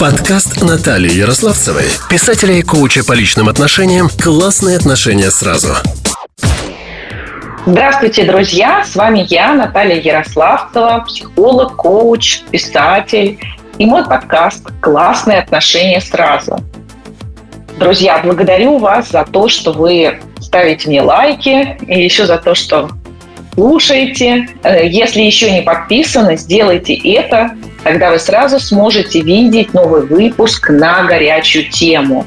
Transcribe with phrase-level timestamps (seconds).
[0.00, 5.74] Подкаст Натальи Ярославцевой, писателя и коуча по личным отношениям «Классные отношения сразу».
[7.66, 8.82] Здравствуйте, друзья!
[8.82, 13.38] С вами я, Наталья Ярославцева, психолог, коуч, писатель
[13.76, 16.56] и мой подкаст «Классные отношения сразу».
[17.78, 22.88] Друзья, благодарю вас за то, что вы ставите мне лайки и еще за то, что
[23.54, 24.48] слушаете.
[24.62, 31.04] Э, если еще не подписаны, сделайте это– Тогда вы сразу сможете видеть новый выпуск на
[31.04, 32.26] горячую тему.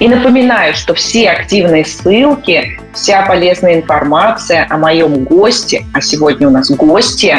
[0.00, 6.50] И напоминаю, что все активные ссылки, вся полезная информация о моем госте, а сегодня у
[6.50, 7.36] нас гости,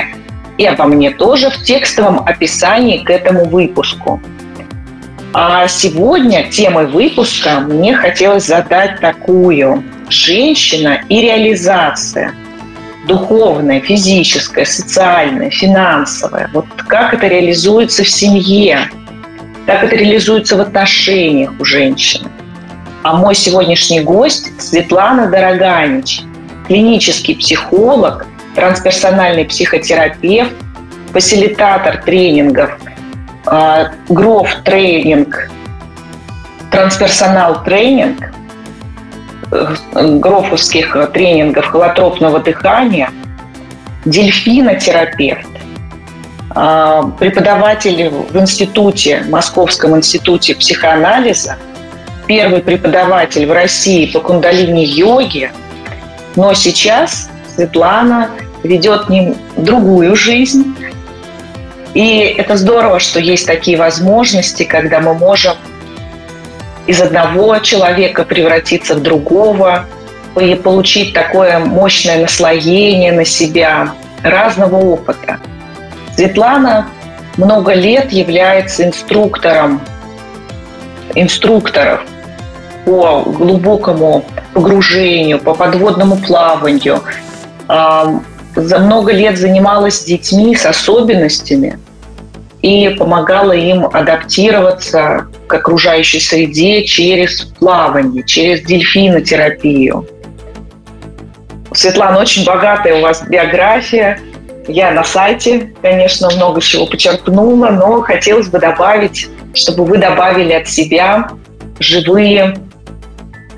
[0.58, 4.22] и обо мне тоже в текстовом описании к этому выпуску.
[5.34, 12.34] А сегодня темой выпуска мне хотелось задать такую «Женщина и реализация»
[13.12, 16.50] духовное, физическое, социальное, финансовое.
[16.54, 18.90] Вот как это реализуется в семье,
[19.66, 22.30] как это реализуется в отношениях у женщины.
[23.04, 26.22] А мой сегодняшний гость Светлана Дороганич,
[26.68, 30.54] клинический психолог, трансперсональный психотерапевт,
[31.12, 32.78] фасилитатор тренингов,
[34.08, 35.50] Гроф тренинг,
[36.72, 38.31] трансперсонал тренинг,
[39.94, 43.10] грофовских тренингов холотропного дыхания,
[44.06, 45.48] дельфинотерапевт,
[46.54, 51.58] а, преподаватель в институте, Московском институте психоанализа,
[52.28, 55.52] первый преподаватель в России по кундалини-йоге,
[56.36, 58.30] но сейчас Светлана
[58.64, 60.76] ведет ним другую жизнь.
[61.94, 65.56] И это здорово, что есть такие возможности, когда мы можем
[66.88, 69.86] из одного человека превратиться в другого,
[70.40, 75.40] и получить такое мощное наслоение на себя разного опыта.
[76.16, 76.88] Светлана
[77.38, 79.82] много лет является инструктором
[81.16, 82.02] инструкторов
[82.86, 84.24] по глубокому
[84.54, 87.02] погружению, по подводному плаванию.
[87.68, 91.78] За много лет занималась с детьми с особенностями–
[92.62, 100.08] и помогала им адаптироваться к окружающей среде через плавание, через дельфинотерапию.
[101.74, 104.20] Светлана, очень богатая у вас биография.
[104.68, 110.68] Я на сайте, конечно, много чего почерпнула, но хотелось бы добавить, чтобы вы добавили от
[110.68, 111.30] себя
[111.80, 112.56] живые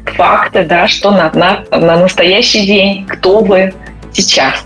[0.05, 3.73] факты, да, что на, на, на настоящий день, кто вы
[4.13, 4.63] сейчас.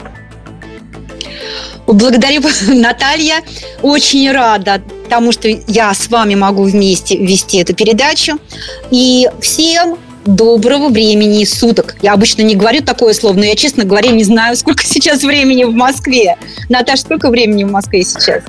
[1.87, 3.41] Благодарю, Наталья.
[3.81, 8.37] Очень рада тому, что я с вами могу вместе вести эту передачу.
[8.91, 11.95] И всем доброго времени суток.
[12.01, 15.63] Я обычно не говорю такое слово, но я, честно говоря, не знаю, сколько сейчас времени
[15.63, 16.37] в Москве.
[16.69, 18.43] Наташа, сколько времени в Москве сейчас?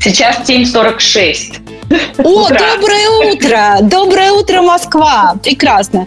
[0.00, 1.58] Сейчас 7.46.
[2.18, 2.58] О, утро.
[2.58, 3.78] доброе утро!
[3.82, 5.34] Доброе утро, Москва!
[5.42, 6.06] Прекрасно.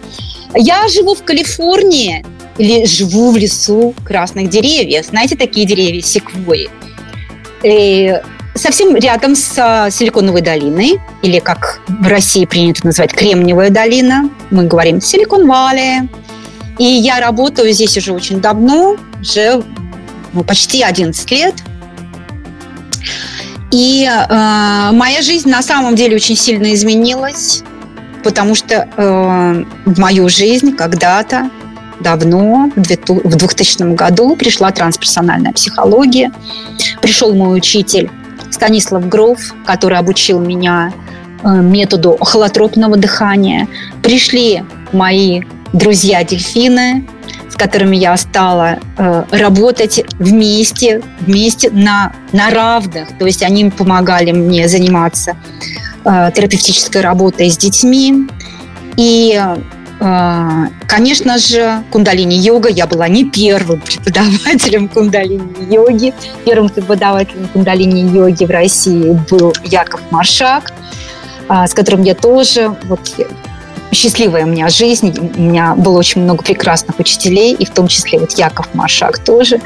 [0.56, 2.24] Я живу в Калифорнии,
[2.58, 5.06] или живу в лесу красных деревьев.
[5.06, 6.68] Знаете, такие деревья, секвои.
[7.62, 8.22] И э,
[8.54, 15.00] совсем рядом с Силиконовой долиной, или как в России принято называть Кремниевая долина, мы говорим
[15.00, 16.08] Силикон Валли.
[16.78, 19.62] И я работаю здесь уже очень давно, уже
[20.32, 21.54] ну, почти 11 лет.
[23.70, 27.62] И э, моя жизнь на самом деле очень сильно изменилась,
[28.22, 31.50] потому что э, в мою жизнь когда-то
[32.04, 36.30] давно, в 2000 году, пришла трансперсональная психология.
[37.00, 38.10] Пришел мой учитель
[38.50, 40.92] Станислав Гров, который обучил меня
[41.42, 43.66] э, методу холотропного дыхания.
[44.02, 44.62] Пришли
[44.92, 47.06] мои друзья-дельфины,
[47.48, 53.08] с которыми я стала э, работать вместе, вместе на, на равных.
[53.18, 55.36] То есть они помогали мне заниматься
[56.04, 58.28] э, терапевтической работой с детьми.
[58.96, 59.58] И а,
[60.86, 62.68] конечно же, кундалини-йога.
[62.68, 66.12] Я была не первым преподавателем кундалини-йоги.
[66.44, 70.72] Первым преподавателем кундалини-йоги в России был Яков Маршак,
[71.48, 73.00] а, с которым я тоже вот,
[73.92, 75.32] счастливая у меня жизнь.
[75.36, 79.60] У меня было очень много прекрасных учителей, и в том числе вот Яков Маршак тоже.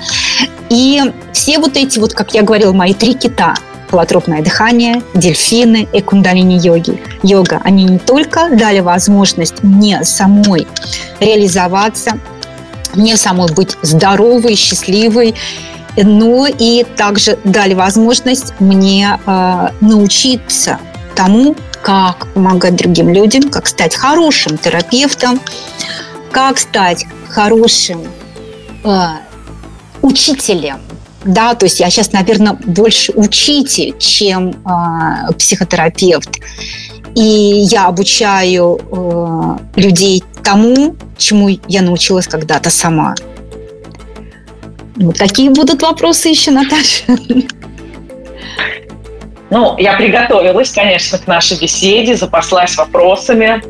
[0.70, 1.02] И
[1.32, 3.54] все вот эти, вот, как я говорила, мои три кита–
[3.90, 7.00] холотропное дыхание, дельфины и кундалини-йоги.
[7.22, 10.66] Йога, они не только дали возможность мне самой
[11.20, 12.18] реализоваться,
[12.94, 15.34] мне самой быть здоровой, счастливой,
[15.96, 20.78] но и также дали возможность мне э, научиться
[21.14, 25.40] тому, как помогать другим людям, как стать хорошим терапевтом,
[26.30, 28.02] как стать хорошим
[28.84, 29.06] э,
[30.02, 30.78] учителем,
[31.24, 36.30] да, то есть я сейчас, наверное, больше учитель, чем э, психотерапевт.
[37.14, 43.14] И я обучаю э, людей тому, чему я научилась когда-то сама.
[44.96, 47.04] Вот такие будут вопросы еще, Наташа.
[49.50, 53.62] Ну, я приготовилась, конечно, к нашей беседе, запаслась вопросами.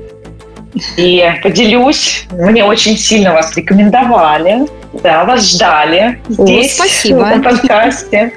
[0.96, 4.66] И поделюсь, мне очень сильно вас рекомендовали,
[5.02, 7.26] да, вас ждали здесь, О, спасибо.
[7.26, 8.32] на подкасте.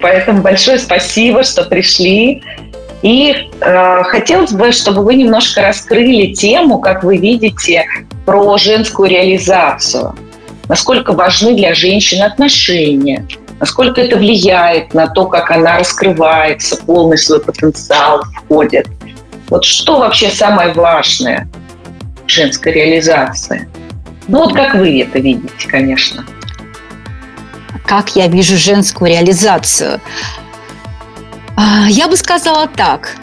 [0.00, 2.42] Поэтому большое спасибо, что пришли.
[3.02, 7.84] И э, хотелось бы, чтобы вы немножко раскрыли тему, как вы видите,
[8.24, 10.14] про женскую реализацию.
[10.68, 13.26] Насколько важны для женщин отношения,
[13.60, 18.88] насколько это влияет на то, как она раскрывается, полный свой потенциал входит.
[19.50, 21.46] Вот что вообще самое важное
[22.26, 23.68] в женской реализации?
[24.28, 26.24] Ну вот как вы это видите, конечно.
[27.84, 30.00] Как я вижу женскую реализацию?
[31.56, 33.16] А, я бы сказала так,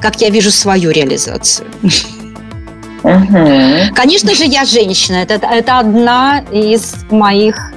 [0.00, 1.68] как я вижу свою реализацию.
[3.02, 3.94] Угу.
[3.94, 5.16] Конечно же, я женщина.
[5.16, 7.72] Это, это одна из моих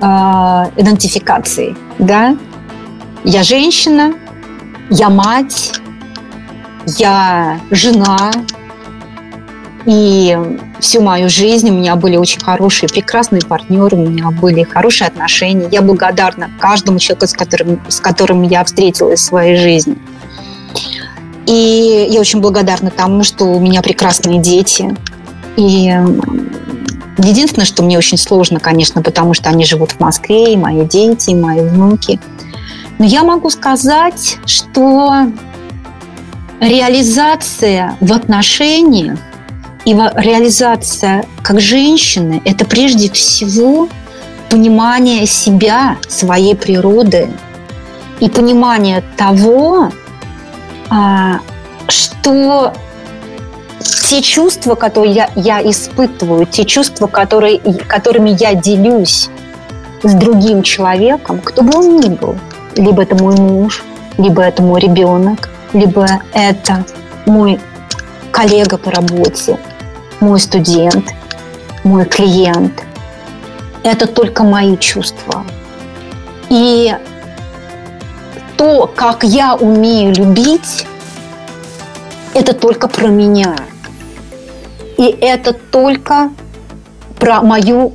[0.00, 0.04] э,
[0.76, 1.74] идентификаций.
[1.98, 2.36] Да?
[3.24, 4.12] Я женщина,
[4.90, 5.80] я мать,
[6.98, 8.30] я жена,
[9.84, 10.38] и
[10.80, 15.68] всю мою жизнь у меня были очень хорошие, прекрасные партнеры, у меня были хорошие отношения.
[15.70, 19.96] Я благодарна каждому человеку, с которым, с которым я встретилась в своей жизни.
[21.46, 24.96] И я очень благодарна тому, что у меня прекрасные дети.
[25.56, 25.92] И
[27.18, 31.30] единственное, что мне очень сложно, конечно, потому что они живут в Москве, и мои дети,
[31.30, 32.20] и мои внуки.
[32.98, 35.26] Но я могу сказать, что
[36.60, 39.18] реализация в отношениях
[39.84, 43.88] и реализация как женщины– это прежде всего
[44.48, 47.30] понимание себя, своей природы
[48.20, 49.90] и понимание того,
[50.90, 51.40] а,
[51.88, 52.72] что
[54.08, 59.30] те чувства, которые я, я испытываю, те чувства, которые, которыми я делюсь
[60.02, 62.36] с другим человеком, кто бы он ни был,
[62.76, 63.82] либо это мой муж,
[64.18, 66.84] либо это мой ребенок, либо это
[67.24, 67.58] мой
[68.30, 69.58] коллега по работе,
[70.22, 71.12] мой студент,
[71.84, 72.84] мой клиент.
[73.82, 75.44] Это только мои чувства.
[76.48, 76.96] И
[78.56, 80.86] то, как я умею любить,
[82.34, 83.56] это только про меня.
[84.96, 86.30] И это только
[87.18, 87.92] про мою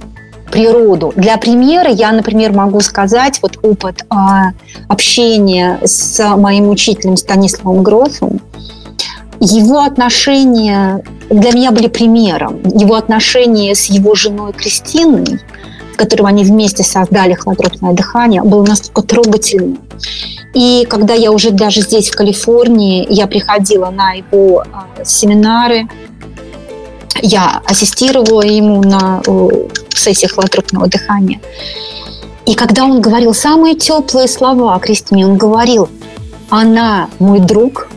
[0.51, 1.13] природу.
[1.15, 4.51] Для примера я, например, могу сказать вот опыт а,
[4.89, 8.41] общения с моим учителем Станиславом Грофом.
[9.39, 12.61] Его отношения для меня были примером.
[12.63, 15.39] Его отношения с его женой Кристиной,
[15.93, 19.79] с которой они вместе создали «Хладропное дыхание», было настолько трогательным.
[20.53, 25.87] И когда я уже даже здесь, в Калифорнии, я приходила на его э, семинары,
[27.21, 29.21] я ассистировала ему на
[29.89, 31.39] сессиях холотропного дыхания.
[32.45, 35.89] И когда он говорил самые теплые слова о Кристине, он говорил,
[36.49, 37.89] она мой друг,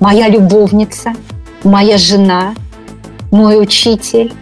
[0.00, 1.12] моя любовница,
[1.64, 2.54] моя жена,
[3.30, 4.34] мой учитель,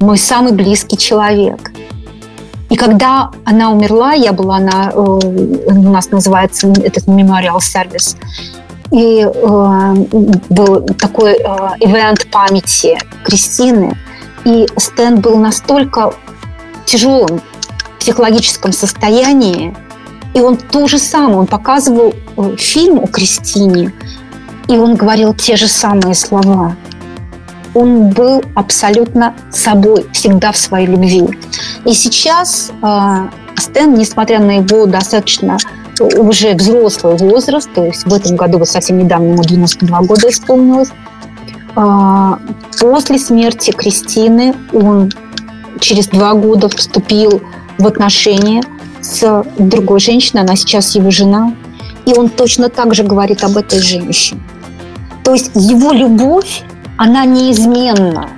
[0.00, 1.72] мой самый близкий человек.
[2.68, 8.16] И когда она умерла, я была на, э, у нас называется этот мемориал сервис,
[8.92, 9.94] и э,
[10.48, 11.38] был такой э,
[11.80, 13.96] ивент памяти Кристины,
[14.44, 16.14] и Стэн был настолько
[16.86, 17.40] тяжелым
[17.98, 19.76] психологическом состоянии,
[20.32, 22.14] и он то же самое, он показывал
[22.56, 23.92] фильм о Кристине,
[24.70, 26.76] и он говорил те же самые слова.
[27.74, 31.28] Он был абсолютно собой, всегда в своей любви.
[31.84, 35.58] И сейчас э, Стэн, несмотря на его достаточно
[35.98, 40.90] уже взрослый возраст, то есть в этом году, вот совсем недавно ему 92 года исполнилось,
[41.74, 42.32] э,
[42.78, 45.10] после смерти Кристины он
[45.80, 47.42] через два года вступил
[47.78, 48.62] в отношения
[49.00, 51.54] с другой женщиной, она сейчас его жена,
[52.06, 54.40] и он точно так же говорит об этой женщине.
[55.24, 56.62] То есть его любовь,
[56.96, 58.28] она неизменна.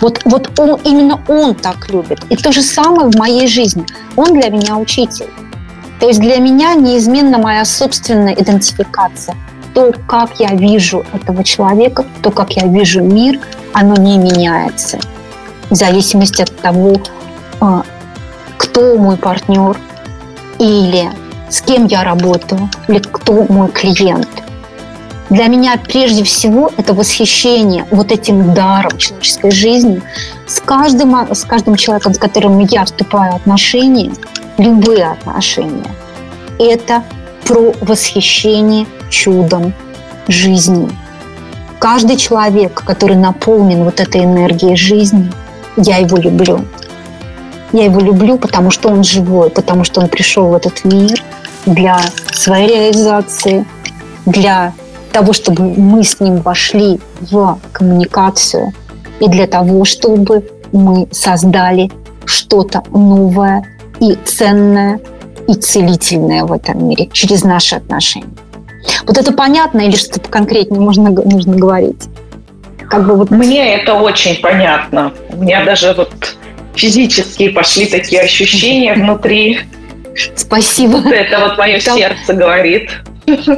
[0.00, 2.20] Вот, вот он, именно он так любит.
[2.30, 3.84] И то же самое в моей жизни.
[4.16, 5.28] Он для меня учитель.
[5.98, 9.36] То есть для меня неизменна моя собственная идентификация.
[9.74, 13.38] То, как я вижу этого человека, то, как я вижу мир,
[13.72, 14.98] оно не меняется.
[15.68, 16.96] В зависимости от того,
[17.60, 17.82] а,
[18.56, 19.78] кто мой партнер
[20.58, 21.10] или
[21.50, 24.28] с кем я работаю, или кто мой клиент–
[25.30, 30.02] Для меня прежде всего это восхищение вот этим даром человеческой жизни.
[30.48, 34.12] С каждым, с каждым человеком, с которым я вступаю в отношения,
[34.58, 35.86] любые отношения,
[36.58, 37.04] это
[37.44, 39.72] про восхищение чудом
[40.26, 40.90] жизни.
[41.78, 45.30] Каждый человек, который наполнен вот этой энергией жизни,
[45.76, 46.64] я его люблю.
[47.72, 51.22] Я его люблю, потому что он живой, потому что он пришел в этот мир
[51.66, 52.00] для
[52.32, 53.64] своей реализации,
[54.26, 54.74] для
[55.10, 58.72] того, чтобы мы с ним вошли в коммуникацию
[59.20, 61.90] и для того, чтобы мы создали
[62.24, 63.64] что-то новое
[64.00, 65.00] и ценное
[65.48, 68.28] и целительное в этом мире через наши отношения.
[69.06, 72.04] Вот это понятно или что-то конкретнее можно, нужно говорить?
[72.88, 73.30] Как бы вот...
[73.30, 75.12] Мне это очень понятно.
[75.30, 76.36] У меня даже вот
[76.74, 79.60] физически пошли такие ощущения внутри.
[80.34, 80.98] Спасибо.
[81.12, 82.90] Это вот мое сердце говорит.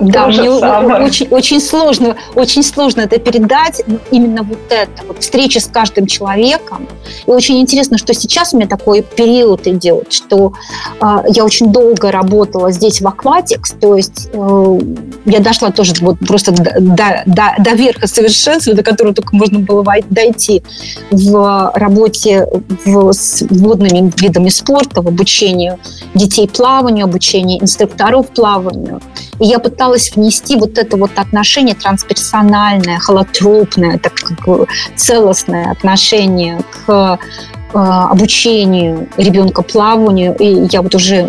[0.01, 5.67] Да, мне очень, очень сложно, очень сложно это передать, именно вот это, вот встреча с
[5.67, 6.89] каждым человеком.
[7.27, 10.53] И очень интересно, что сейчас у меня такой период идет, что
[11.01, 14.79] э, я очень долго работала здесь в Aquatics, то есть э,
[15.25, 19.59] я дошла тоже вот просто до, до, до, до верха совершенства, до которого только можно
[19.59, 20.63] было дойти
[21.11, 22.47] в работе
[22.85, 25.79] в, с водными видами спорта, в обучении
[26.15, 29.01] детей плаванию, обучении инструкторов плаванию.
[29.41, 37.19] И я пыталась внести вот это вот отношение трансперсональное, холотропное, так как целостное отношение к
[37.75, 40.37] э, обучению ребенка плаванию.
[40.37, 41.29] И я вот уже,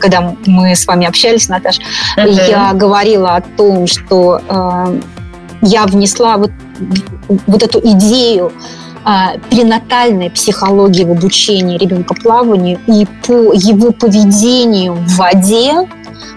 [0.00, 1.82] когда мы с вами общались, Наташа,
[2.16, 2.50] uh-huh.
[2.50, 5.00] я говорила о том, что э,
[5.62, 6.50] я внесла вот,
[7.46, 8.52] вот эту идею
[9.04, 15.88] э, перинатальной психологии в обучении ребенка плаванию и по его поведению в воде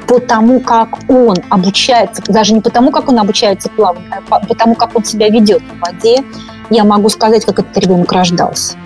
[0.07, 4.75] по тому, как он обучается, даже не потому, как он обучается плаванию, а по тому,
[4.75, 6.23] как он себя ведет в воде,
[6.69, 8.77] я могу сказать, как этот ребенок рождался.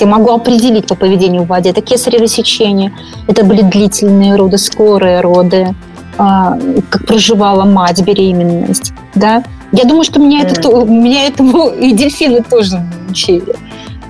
[0.00, 1.70] Я могу определить по поведению в воде.
[1.70, 2.92] Это кесарево сечение,
[3.28, 5.74] это были длительные роды, скорые роды,
[6.18, 6.58] а,
[6.90, 8.92] как проживала мать беременность.
[9.14, 9.44] Да?
[9.72, 10.46] Я думаю, что меня, mm.
[10.46, 13.54] это, меня этому и дельфины тоже научили.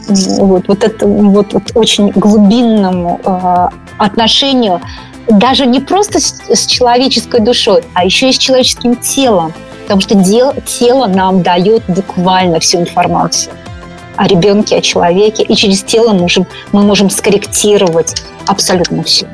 [0.06, 4.82] Вот, вот это вот, вот очень глубинному э, отношению
[5.28, 9.52] даже не просто с, с человеческой душой, а еще и с человеческим телом.
[9.82, 13.52] Потому что дел, тело нам дает буквально всю информацию
[14.16, 15.42] о ребенке, о человеке.
[15.42, 19.26] И через тело можем, мы можем скорректировать абсолютно все.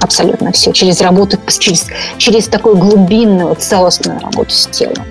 [0.00, 0.72] Абсолютно все.
[0.72, 5.04] Через работу, через, через такую глубинную, целостную работу с телом.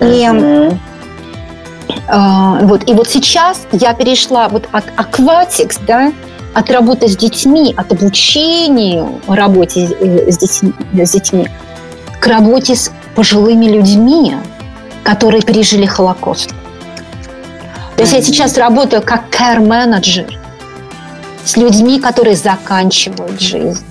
[0.00, 0.78] И, mm-hmm.
[2.08, 6.12] э, вот, и вот сейчас я перешла вот от Aquatics, да,
[6.54, 11.48] от работы с детьми, от обучения работе э, с детьми, с детьми
[12.22, 14.36] к работе с пожилыми людьми,
[15.02, 16.54] которые пережили Холокост.
[17.96, 20.32] То есть я сейчас работаю как care manager
[21.44, 23.84] с людьми, которые заканчивают жизнь.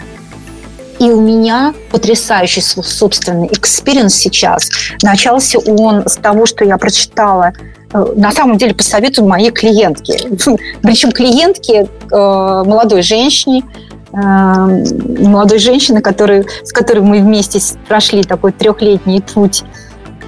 [0.99, 4.69] И у меня потрясающий собственный experience сейчас.
[5.03, 7.51] Начался он с того, что я прочитала
[7.93, 10.19] на самом деле по совету моей клиентке.
[10.81, 13.63] Причем клиентке, э, молодой женщине,
[14.13, 19.63] э, молодой женщины, который, с которой мы вместе прошли такой трехлетний путь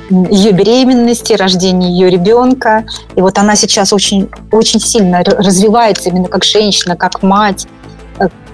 [0.10, 2.86] ее беременности, рождения ее ребенка.
[3.16, 7.68] И вот она сейчас очень, очень сильно развивается именно как женщина, как мать,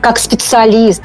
[0.02, 1.02] как специалист.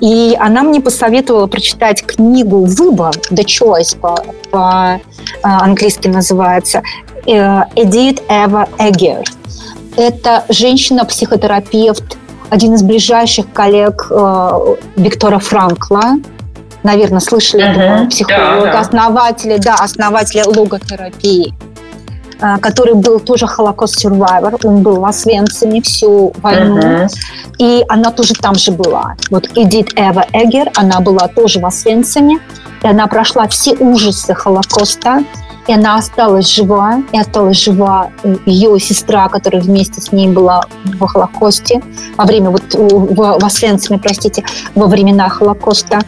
[0.00, 5.00] И она мне посоветовала прочитать книгу «Выбор», «The Choice» по, по
[5.42, 6.82] английски называется.
[7.30, 9.22] Э, Эдит Эва Эгер.
[9.96, 12.16] Это женщина-психотерапевт,
[12.48, 16.16] один из ближайших коллег э, Виктора Франкла.
[16.82, 17.70] Наверное, слышали uh-huh.
[17.70, 18.80] этого психолога, да, да.
[18.80, 21.54] основателя, да, основателя логотерапии
[22.40, 24.56] э, который был тоже Холокост-сурвайвер.
[24.64, 26.78] Он был в Освенциме всю войну.
[26.78, 27.08] Uh-huh.
[27.58, 29.14] И она тоже там же была.
[29.30, 32.40] Вот Эдит Эва Эгер, она была тоже в Освенциме.
[32.82, 35.22] И она прошла все ужасы Холокоста
[35.66, 40.64] и она осталась жива, и осталась жива э, ее сестра, которая вместе с ней была
[40.84, 41.82] в Холокосте,
[42.16, 46.00] во время, вот в, в Освенциме, простите, во времена Холокоста.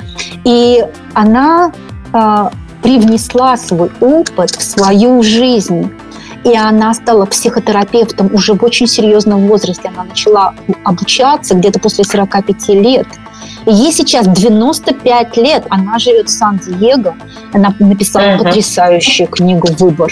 [0.44, 1.72] И она
[2.12, 2.50] э,
[2.82, 5.92] привнесла свой опыт в свою жизнь.
[6.44, 9.90] И она стала психотерапевтом уже в очень серьезном возрасте.
[9.94, 13.06] Она начала обучаться где-то после 45 лет–
[13.66, 17.14] Ей сейчас 95 лет, она живет в Сан-Диего,
[17.52, 18.44] она написала uh-huh.
[18.44, 20.10] потрясающую книгу «Выбор».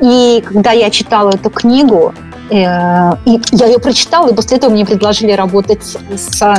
[0.00, 2.12] И когда я читала эту книгу,
[2.50, 2.54] э,
[3.24, 6.54] и я ее прочитала, и после этого мне предложили работать с э,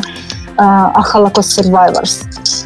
[0.57, 2.65] Holocaust Survivors.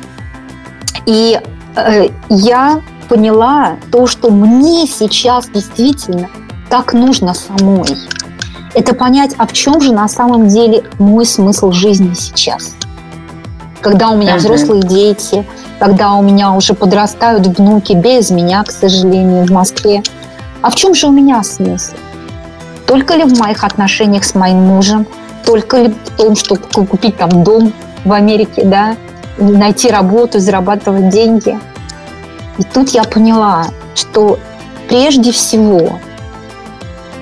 [1.05, 1.39] И
[1.75, 6.29] э, я поняла то, что мне сейчас действительно
[6.69, 7.97] так нужно самой.
[8.75, 12.75] Это понять, а в чем же на самом деле мой смысл жизни сейчас.
[13.81, 15.45] Когда у меня взрослые дети,
[15.79, 20.03] когда у меня уже подрастают внуки без меня, к сожалению, в Москве.
[20.61, 21.93] А в чем же у меня смысл?
[22.85, 25.07] Только ли в моих отношениях с моим мужем?
[25.45, 27.71] Только ли в том, чтобы купить там дом
[28.03, 28.97] в Америке, да?
[29.37, 31.57] Найти работу, зарабатывать деньги?
[32.57, 34.37] И тут я поняла, что
[34.89, 35.99] прежде всего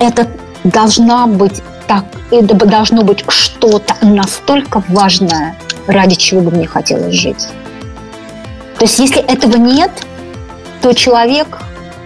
[0.00, 0.26] это
[0.64, 7.48] должна быть так, это должно быть что-то настолько важное, ради чего бы мне хотелось жить.
[8.78, 9.90] То есть если этого нет,
[10.82, 11.58] то человек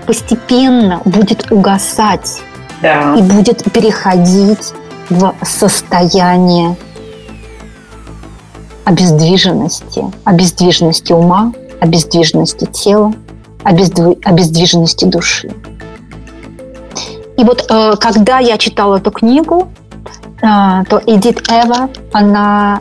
[0.07, 2.41] постепенно будет угасать
[2.81, 3.15] да.
[3.17, 4.73] и будет переходить
[5.11, 6.77] в состояние
[8.85, 13.13] обездвиженности, обездвиженности ума, обездвиженности тела,
[13.65, 15.53] обездвиженности души.
[17.37, 19.71] И вот э, когда я читала эту книгу,
[20.43, 22.81] э, то Эдит Эва, она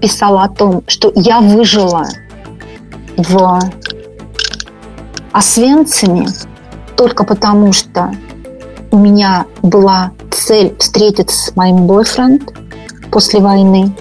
[0.00, 2.06] писала о том, что я выжила
[3.16, 3.60] в
[5.32, 6.26] Освенциме
[6.96, 8.12] только потому, что
[8.90, 12.42] у меня была цель встретиться с моим бойфренд
[13.10, 13.94] после войны.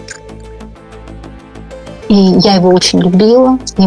[2.10, 3.58] И я его очень любила.
[3.77, 3.84] И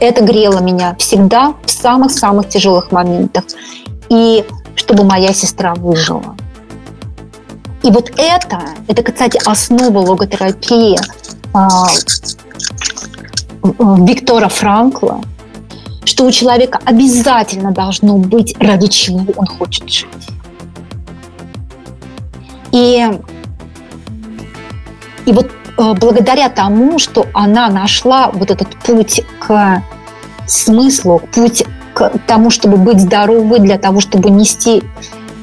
[0.00, 3.44] это грело меня всегда в самых-самых тяжелых моментах.
[4.08, 4.44] И
[4.76, 6.36] чтобы моя сестра выжила.
[7.82, 10.98] И вот это, это, кстати, основа логотерапии
[11.52, 11.88] а,
[14.06, 15.20] Виктора Франкла,
[16.04, 20.28] что у человека обязательно должно быть, ради чего он хочет жить.
[22.70, 23.06] И,
[25.26, 29.82] и вот Э, благодаря тому, что она нашла вот этот путь к
[30.46, 34.82] смыслу, путь к тому, чтобы быть здоровой, для того, чтобы нести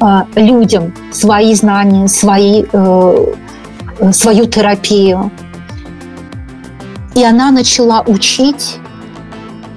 [0.02, 3.26] э, людям свои знания, свои, э,
[4.12, 5.32] свою терапию.
[7.16, 8.78] И она начала учить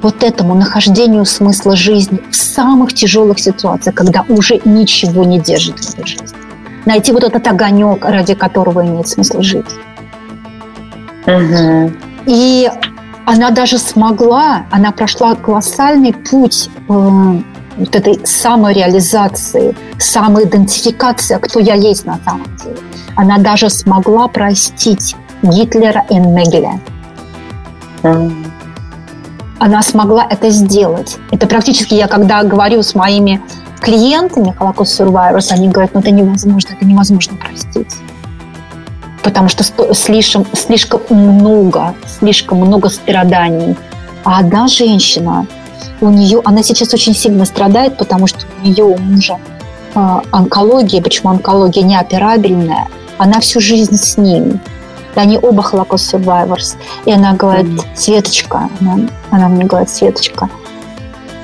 [0.02, 5.94] вот этому нахождению смысла жизни в самых тяжелых ситуациях, когда уже ничего не держит в
[5.94, 6.37] этой жизни.
[6.85, 9.66] Найти вот этот огонек, ради которого имеет смысл жить.
[11.27, 11.92] Угу.
[12.27, 12.68] И
[13.27, 16.93] она даже смогла, она прошла колоссальный путь э,
[17.77, 22.79] вот этой самореализации, самоидентификации, кто я есть на самом деле.
[23.17, 26.81] Она даже смогла простить Гитлера и Мегеля.
[29.59, 31.19] Она смогла это сделать.
[31.31, 33.41] Это практически я, когда говорю с моими
[33.81, 37.97] клиентами Holocaust Survivors, они говорят, ну это невозможно, это невозможно простить
[39.23, 43.77] потому что слишком, слишком много, слишком много страданий.
[44.25, 45.47] А одна женщина,
[46.01, 49.39] у нее, она сейчас очень сильно страдает, потому что у нее у мужа
[49.95, 54.61] э, онкология, почему онкология неоперабельная, она всю жизнь с ним.
[55.15, 56.77] Они оба Holocaust survivors.
[57.05, 60.49] И она говорит, Светочка, она, она мне говорит, Светочка,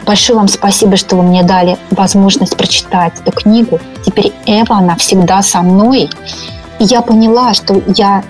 [0.07, 3.79] большое вам спасибо, что вы мне дали возможность прочитать эту книгу.
[4.05, 6.09] Теперь Эва, она всегда со мной.
[6.79, 8.23] Я поняла, что я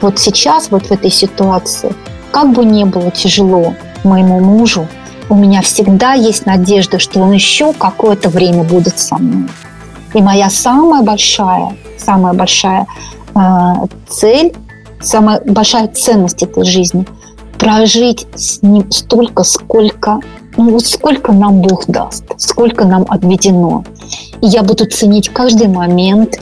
[0.00, 1.94] вот сейчас, вот в этой ситуации,
[2.30, 4.86] как бы не было тяжело моему мужу,
[5.28, 9.48] у меня всегда есть надежда, что он еще какое-то время будет со мной.
[10.12, 12.86] И моя самая большая, самая большая
[13.34, 13.40] э,
[14.08, 14.54] цель,
[15.00, 17.06] самая большая ценность этой жизни–
[17.58, 20.20] прожить с ним столько, сколько,
[20.56, 23.84] ну, сколько нам Бог даст, сколько нам отведено.
[24.42, 26.36] И я буду ценить каждый момент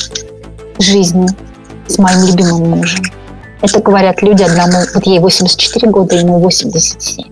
[0.79, 1.29] жизни
[1.87, 3.05] с моим любимым мужем.
[3.61, 7.25] Это говорят люди одному, вот ей 84 года, ему 87.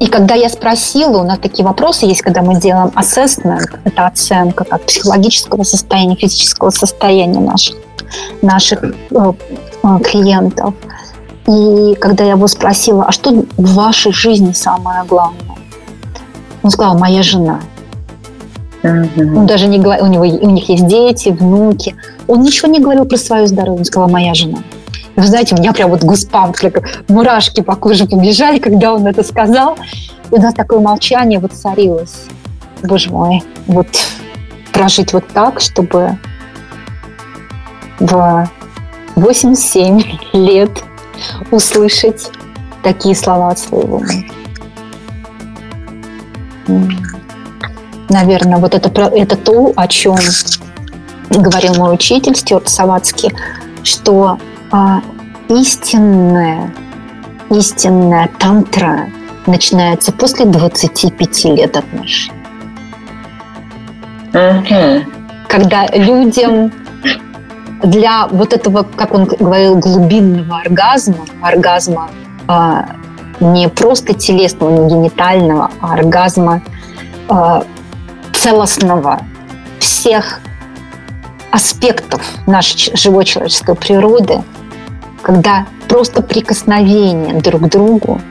[0.00, 4.64] И когда я спросила, у нас такие вопросы есть, когда мы делаем assessment, это оценка
[4.64, 7.76] как психологического состояния, физического состояния наших,
[8.40, 10.74] наших э, э, клиентов.
[11.48, 15.56] И когда я его спросила, а что в вашей жизни самое главное?
[16.62, 17.60] Он сказал, моя жена.
[18.82, 21.96] Он даже не говорил, у него у них есть дети, внуки.
[22.26, 23.80] Он ничего не говорил про свое здоровье.
[23.80, 24.58] Он сказал, моя жена.
[25.16, 26.56] Вы знаете, у меня прям вот гуспамп,
[27.08, 29.76] мурашки по коже побежали, когда он это сказал.
[30.30, 32.26] И у нас такое молчание вот царилось.
[32.84, 33.88] Боже мой, вот
[34.72, 36.16] прожить вот так, чтобы
[37.98, 38.48] в
[39.16, 40.02] 87
[40.34, 40.70] лет
[41.50, 42.30] услышать
[42.84, 43.98] такие слова от своего
[46.68, 47.07] мужа
[48.08, 50.16] наверное, вот это, это то, о чем
[51.30, 53.32] говорил мой учитель Стюарт Савацкий,
[53.82, 54.38] что
[54.70, 55.00] а,
[55.48, 56.72] истинное
[57.50, 59.08] истинная тантра
[59.46, 62.38] начинается после 25 лет отношений.
[64.32, 65.10] Мгм.
[65.48, 66.72] Когда людям
[67.82, 72.10] для вот этого, как он говорил, глубинного оргазма, оргазма
[72.46, 72.86] а,
[73.40, 76.60] не просто телесного, не генитального, а оргазма
[77.28, 77.62] а,
[78.48, 79.20] целостного
[79.78, 80.40] всех
[81.50, 84.42] аспектов нашей живой человеческой природы,
[85.20, 88.22] когда просто прикосновение друг к другу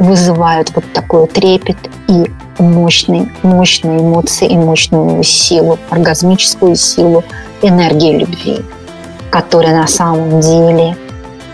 [0.00, 1.76] вызывают вот такой трепет
[2.08, 7.22] и мощные, мощные эмоции и мощную силу, оргазмическую силу
[7.62, 8.60] энергии любви,
[9.30, 10.96] которая на самом деле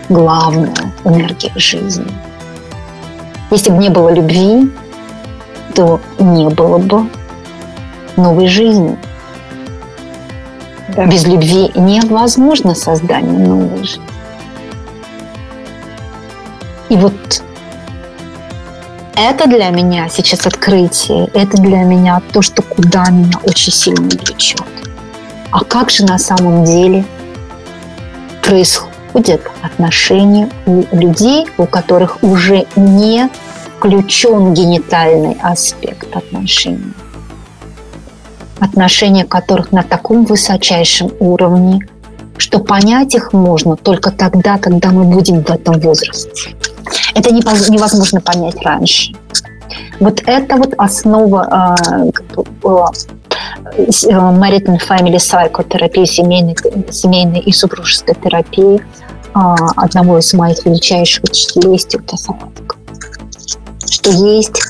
[0.09, 0.73] главная
[1.05, 2.11] энергия жизни.
[3.51, 4.71] Если бы не было любви,
[5.75, 7.05] то не было бы
[8.21, 8.97] новой жизни.
[10.95, 11.05] Да.
[11.05, 14.03] Без любви невозможно создание новой жизни.
[16.89, 17.13] И вот
[19.15, 24.65] это для меня сейчас открытие, это для меня то, что куда меня очень сильно влечет.
[25.51, 27.05] А как же на самом деле
[28.41, 33.29] происходят отношения у людей, у которых уже не
[33.77, 36.93] включен генитальный аспект отношений?
[38.61, 41.79] Отношения которых на таком высочайшем уровне,
[42.37, 46.55] что понять их можно только тогда, когда мы будем в этом возрасте.
[47.15, 49.13] Это невозможно понять раньше.
[49.99, 52.11] Вот это вот основа бы,
[52.63, 52.81] э,
[53.77, 56.55] э, married and family psychotherapии, семейной,
[56.91, 59.39] семейной и супружеской терапии э,
[59.75, 62.75] одного из моих величайших учителей Стюарта Салатика.
[63.89, 64.61] Что есть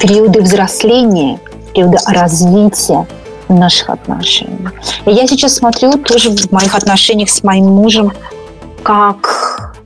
[0.00, 1.38] периоды взросления,
[1.74, 3.06] периоды развития
[3.48, 4.68] наших отношений.
[5.04, 8.12] И я сейчас смотрю тоже в моих отношениях с моим мужем,
[8.82, 9.76] как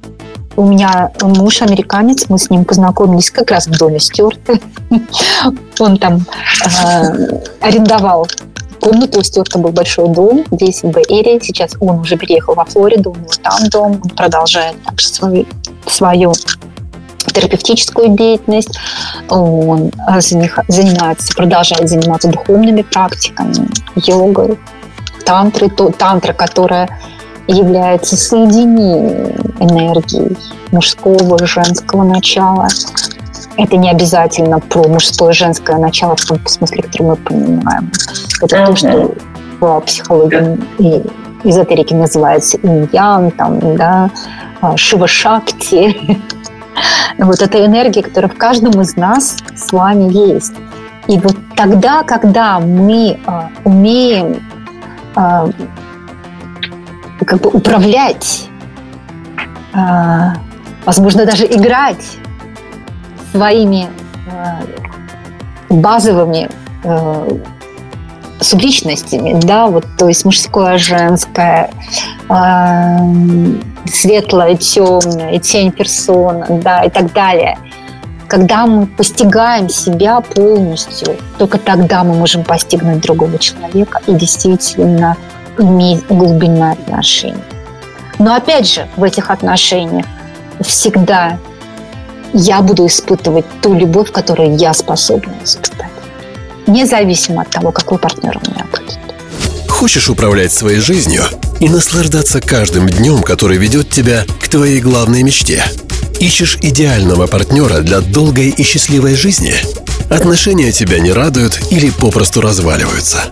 [0.56, 4.58] у меня муж американец, мы с ним познакомились как раз в доме Стюарта.
[5.78, 6.26] Он там
[6.64, 8.26] э, арендовал
[8.80, 11.40] комнату, у Стюарта был большой дом здесь, в Бэй-Эре.
[11.40, 15.46] Сейчас он уже переехал во Флориду, у него там дом, он продолжает также свою,
[15.86, 16.32] свою
[17.32, 18.78] терапевтическую деятельность,
[19.28, 24.58] он заних- занимается, продолжает заниматься духовными практиками, йогой,
[25.24, 26.88] тантрой, то, тантра, которая
[27.46, 30.36] является соединением энергии
[30.72, 32.68] мужского и женского начала.
[33.56, 37.90] Это не обязательно про мужское и женское начало в том смысле, который мы понимаем.
[38.40, 39.14] Это то, что
[39.60, 41.02] в психологии и
[41.44, 44.10] эзотерике называется инь-ян, там, да,
[44.60, 46.18] а, шива-шакти.
[47.18, 50.54] Вот эта энергия, которая в каждом из нас с вами есть.
[51.08, 54.42] И вот тогда, когда мы а, умеем
[55.14, 55.48] а,
[57.26, 58.48] как бы управлять,
[59.72, 60.34] а,
[60.84, 62.18] возможно, даже играть
[63.32, 63.88] своими
[64.32, 64.60] а,
[65.68, 66.48] базовыми
[66.84, 67.26] а,
[68.40, 71.70] субличностями, да, вот, то есть мужское, женское,
[72.28, 72.98] а,
[73.86, 77.58] светлое, темное, тень персона, да, и так далее.
[78.28, 85.16] Когда мы постигаем себя полностью, только тогда мы можем постигнуть другого человека и действительно
[85.58, 87.42] иметь глубинное отношение.
[88.18, 90.06] Но опять же, в этих отношениях
[90.60, 91.38] всегда
[92.32, 95.69] я буду испытывать ту любовь, которую я способна испытать.
[96.70, 98.98] Независимо от того, какой партнер у меня будет.
[99.68, 101.24] Хочешь управлять своей жизнью
[101.58, 105.64] и наслаждаться каждым днем, который ведет тебя к твоей главной мечте?
[106.20, 109.54] Ищешь идеального партнера для долгой и счастливой жизни?
[110.10, 113.24] Отношения тебя не радуют или попросту разваливаются?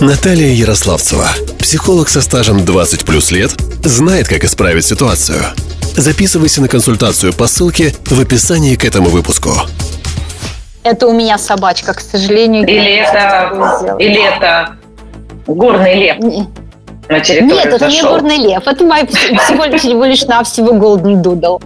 [0.00, 1.28] Наталья Ярославцева,
[1.58, 3.52] психолог со стажем 20 плюс лет,
[3.84, 5.42] знает, как исправить ситуацию.
[5.96, 9.54] Записывайся на консультацию по ссылке в описании к этому выпуску.
[10.86, 12.62] Это у меня собачка, к сожалению.
[12.66, 14.76] Или не это, или это
[15.48, 16.46] горный лев Не-
[17.08, 18.10] на территорию Нет, это не зашел?
[18.10, 18.62] горный лев.
[18.66, 21.60] Это мой всего, лишь- всего лишь навсего Golden Doodle.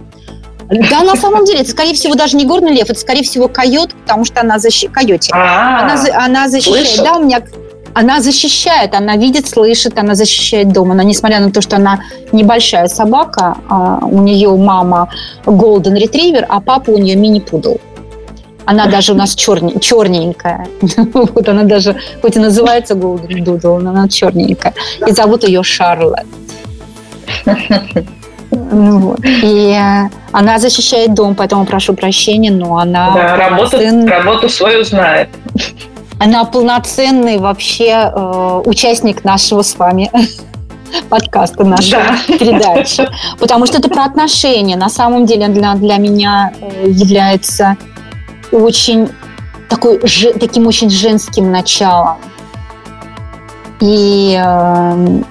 [0.89, 3.93] Да, на самом деле, это, скорее всего, даже не горный лев, это, скорее всего, койот,
[3.93, 4.93] потому что она защищает...
[4.93, 5.31] Койоте.
[5.35, 6.87] А, Она, она защищает.
[6.87, 7.05] слышал?
[7.05, 7.41] Да, у меня...
[7.93, 10.91] Она защищает, она видит, слышит, она защищает дом.
[10.91, 11.99] Она, несмотря на то, что она
[12.31, 15.09] небольшая собака, а, у нее мама
[15.45, 17.77] Golden Retriever, а папа у нее мини-пудл.
[18.71, 20.67] Она даже у нас черне- черненькая.
[21.35, 24.73] Вот она даже, хоть и называется Golden Doodle, но она черненькая.
[25.07, 26.25] И зовут ее Шарлотт.
[28.73, 29.19] Ну вот.
[29.25, 35.29] И э, она защищает дом, поэтому прошу прощения, но она да, работу, работу свою знает.
[36.19, 40.11] она полноценный вообще э, участник нашего с вами
[41.09, 42.17] подкаста нашей да.
[42.27, 43.07] передачи.
[43.39, 44.75] Потому что это про отношения.
[44.75, 47.77] На самом деле для, для меня э, является
[48.51, 49.09] очень
[49.69, 49.99] такой,
[50.39, 52.17] таким очень женским началом.
[53.79, 55.21] И э,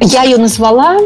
[0.00, 0.98] я ее назвала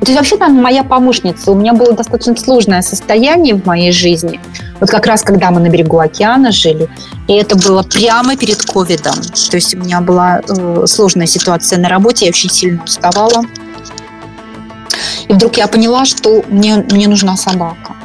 [0.00, 1.50] то есть вообще там моя помощница.
[1.50, 4.40] У меня было достаточно сложное состояние в моей жизни.
[4.78, 6.88] Вот как раз когда мы на берегу океана жили.
[7.28, 9.14] И это было прямо перед ковидом.
[9.50, 12.26] То есть у меня была э, сложная ситуация на работе.
[12.26, 13.42] Я очень сильно уставала.
[15.28, 17.96] И вдруг я поняла, что мне, мне нужна собака.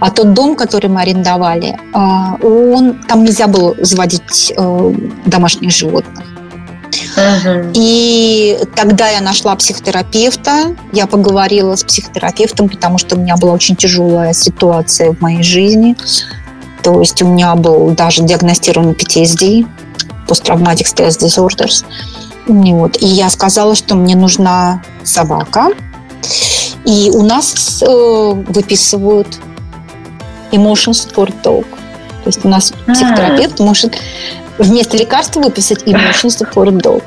[0.00, 6.24] А тот дом, который мы арендовали, э, он, там нельзя было заводить э, домашних животных.
[7.74, 13.76] И тогда я нашла психотерапевта, я поговорила с психотерапевтом, потому что у меня была очень
[13.76, 15.96] тяжелая ситуация в моей жизни.
[16.82, 19.66] То есть у меня был даже диагностирован PTSD,
[20.28, 21.84] Post-Traumatic Stress Disorders.
[22.46, 23.02] Вот.
[23.02, 25.70] И я сказала, что мне нужна собака.
[26.84, 29.40] И у нас э, выписывают
[30.52, 31.66] Emotion Support Dog.
[32.26, 33.96] То есть у нас психотерапевт может
[34.58, 37.02] вместо лекарства выписать emotion support dog.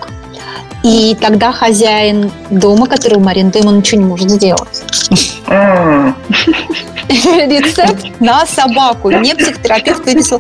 [0.84, 4.82] И тогда хозяин дома, которого мы арендуем, он ничего не может сделать.
[7.10, 9.10] Рецепт на собаку.
[9.12, 10.39] Мне психотерапевт выписал.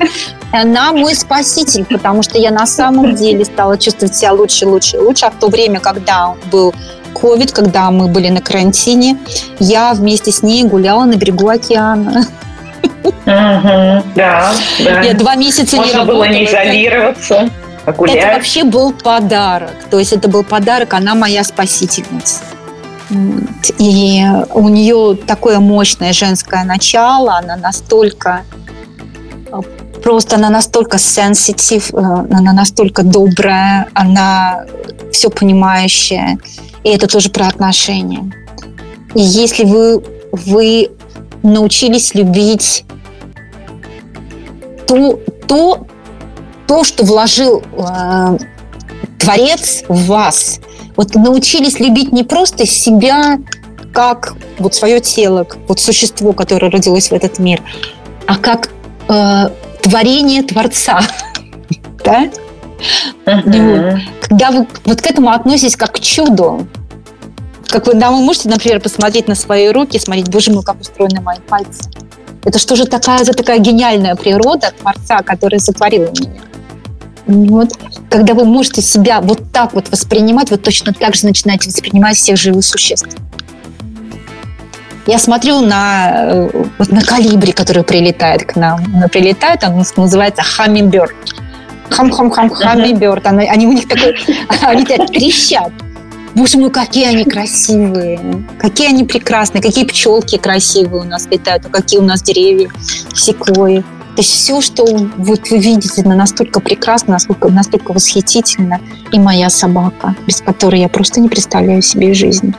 [0.53, 5.25] Она мой спаситель, потому что я на самом деле стала чувствовать себя лучше, лучше, лучше.
[5.25, 6.73] А в то время, когда был
[7.13, 9.17] ковид, когда мы были на карантине,
[9.59, 12.25] я вместе с ней гуляла на берегу океана.
[13.25, 14.53] Угу, да,
[14.83, 15.01] да.
[15.01, 16.15] Я два месяца Можно не работала.
[16.15, 17.49] было не изолироваться,
[17.85, 18.15] а гулять.
[18.17, 19.73] Это вообще был подарок.
[19.89, 22.41] То есть это был подарок, она моя спасительница.
[23.77, 28.43] И у нее такое мощное женское начало, она настолько
[30.03, 34.65] просто она настолько сенситив, она настолько добрая, она
[35.11, 36.37] все понимающая.
[36.83, 38.31] И это тоже про отношения.
[39.15, 40.89] И если вы, вы
[41.43, 42.85] научились любить
[44.89, 45.87] то, то,
[46.67, 48.37] то что вложил э,
[49.19, 50.59] Творец в вас.
[50.95, 53.37] Вот научились любить не просто себя,
[53.93, 57.61] как вот свое тело, вот существо, которое родилось в этот мир,
[58.25, 58.71] а как
[59.07, 59.49] э,
[59.83, 61.01] творение Творца.
[62.03, 62.27] да?
[63.25, 66.67] Когда вы вот к этому относитесь как к чуду,
[67.67, 71.21] как вы, да, вы можете, например, посмотреть на свои руки, смотреть, боже мой, как устроены
[71.21, 71.83] мои пальцы.
[72.43, 76.41] Это что же такая за такая гениальная природа Творца, который сотворил меня?
[77.25, 77.73] Вот.
[78.09, 82.37] Когда вы можете себя вот так вот воспринимать, вы точно так же начинаете воспринимать всех
[82.37, 83.15] живых существ.
[85.05, 88.83] Я смотрю на, э, вот на калибри, который прилетает к нам.
[88.95, 91.13] Он прилетает, он называется hummingbird.
[91.89, 93.21] Хам-хам-хам, hummingbird.
[93.25, 94.15] Они, они у них такой,
[94.61, 95.71] они трещат.
[96.35, 101.69] Боже мой, какие они красивые, какие они прекрасные, какие пчелки красивые у нас летают, а
[101.69, 102.69] какие у нас деревья,
[103.13, 103.83] секвои.
[104.15, 108.81] То есть все, что вот вы видите, настолько прекрасно, настолько, настолько восхитительно.
[109.11, 112.53] И моя собака, без которой я просто не представляю себе жизнь.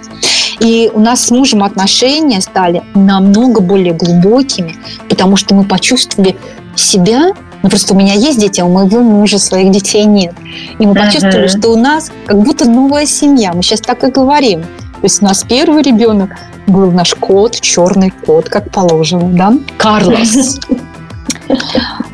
[0.61, 4.77] И у нас с мужем отношения стали намного более глубокими,
[5.09, 6.37] потому что мы почувствовали
[6.77, 10.35] себя ну, просто у меня есть дети, а у моего мужа своих детей нет.
[10.79, 11.59] И мы почувствовали, uh-huh.
[11.59, 13.53] что у нас как будто новая семья.
[13.53, 14.63] Мы сейчас так и говорим.
[14.63, 16.31] То есть у нас первый ребенок
[16.67, 19.55] был наш кот, черный кот, как положено, да?
[19.77, 20.61] Карлос.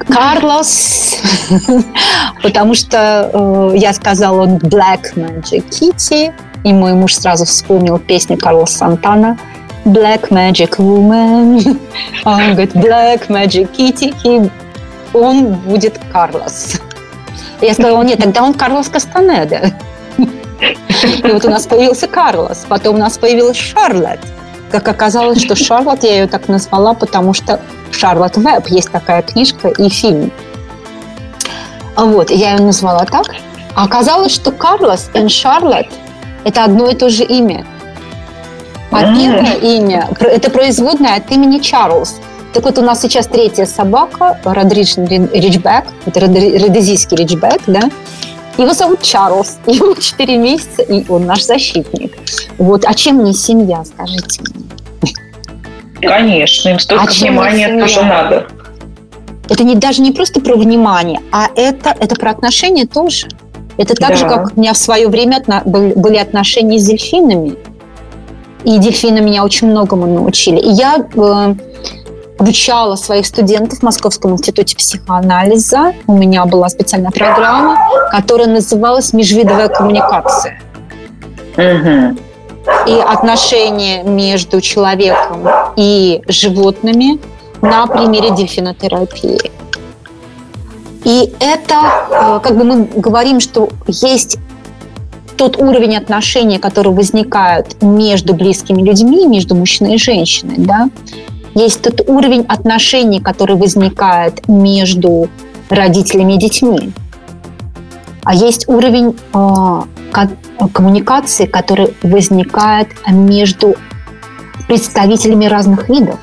[0.08, 1.16] Карлос,
[2.42, 6.32] потому что э, я сказала он Black Magic Kitty,
[6.64, 9.38] и мой муж сразу вспомнил песню Карлос Сантана
[9.84, 11.78] Black Magic Woman.
[12.24, 14.50] Он говорит Black Magic Kitty, he
[15.16, 16.80] он будет Карлос.
[17.60, 19.72] Я сказала, нет, тогда он Карлос Кастанеда.
[20.60, 24.20] И вот у нас появился Карлос, потом у нас появилась Шарлотт.
[24.70, 27.60] Как оказалось, что Шарлотт я ее так назвала, потому что
[27.92, 30.32] Шарлотт Веб, есть такая книжка и фильм.
[31.96, 33.34] Вот, я ее назвала так.
[33.74, 35.88] А оказалось, что Карлос и Шарлотт–
[36.44, 37.66] это одно и то же имя.
[38.90, 42.16] Одно имя– это производное от имени Чарльз.
[42.56, 47.90] Так вот, у нас сейчас третья собака, Родридж Ричбек, это родезийский ричбек, да,
[48.56, 52.16] его зовут Чарльз, ему 4 месяца, и он наш защитник.
[52.56, 55.12] Вот, а чем не семья, скажите мне?
[56.00, 58.46] Конечно, им столько а внимания тоже надо.
[59.50, 63.28] Это не, даже не просто про внимание, а это, это про отношения тоже.
[63.76, 64.16] Это так да.
[64.16, 67.56] же, как у меня в свое время были отношения с дельфинами.
[68.64, 70.58] И дельфины меня очень многому научили.
[70.58, 71.54] И я э,
[72.38, 75.94] обучала своих студентов в Московском институте психоанализа.
[76.06, 77.76] У меня была специальная программа,
[78.10, 80.60] которая называлась «Межвидовая коммуникация».
[81.56, 82.18] Угу.
[82.88, 87.18] И отношения между человеком и животными
[87.62, 89.38] на примере дельфинотерапии.
[91.04, 94.38] И это, э, как бы мы говорим, что есть
[95.36, 100.88] тот уровень отношений, который возникает между близкими людьми, между мужчиной и женщиной, да,
[101.56, 105.28] есть тот уровень отношений, который возникает между
[105.70, 106.92] родителями и детьми.
[108.24, 113.74] А есть уровень э, коммуникации, который возникает между
[114.68, 116.18] представителями разных видов.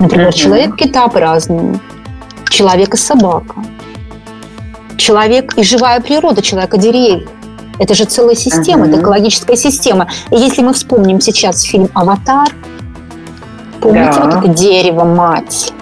[0.00, 0.32] Например, mm-hmm.
[0.32, 1.78] человек кита разные,
[2.48, 3.62] человек и собака,
[4.96, 7.28] человек и живая природа, человека деревья.
[7.78, 8.90] Это же целая система, uh-huh.
[8.90, 10.08] это экологическая система.
[10.30, 12.48] И если мы вспомним сейчас фильм «Аватар»,
[13.82, 14.24] помните да.
[14.24, 15.72] вот это дерево-мать?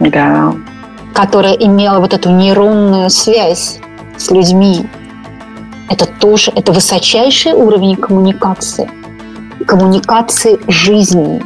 [0.00, 0.54] Да.
[1.14, 3.78] Которое имело вот эту нейронную связь
[4.16, 4.86] с людьми.
[5.88, 8.90] Это тоже, это высочайший уровень коммуникации.
[9.66, 11.42] Коммуникации жизни.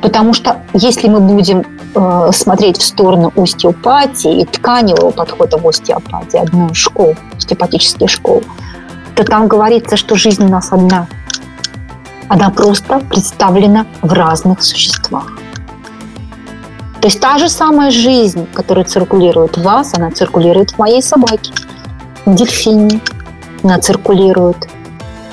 [0.00, 6.38] Потому что если мы будем э, смотреть в сторону остеопатии и тканевого подхода в остеопатии,
[6.38, 8.42] одну из школ, остеопатических школ,
[9.16, 11.08] то там говорится, что жизнь у нас одна.
[12.28, 15.32] Она просто представлена в разных существах.
[17.00, 21.52] То есть та же самая жизнь, которая циркулирует в вас, она циркулирует в моей собаке,
[22.26, 23.00] в дельфине,
[23.62, 24.68] она циркулирует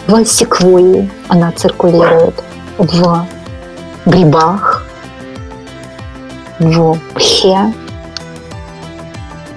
[0.08, 2.44] в секвойе, она циркулирует
[2.78, 3.26] в
[4.06, 4.86] грибах,
[6.60, 7.74] в пхе.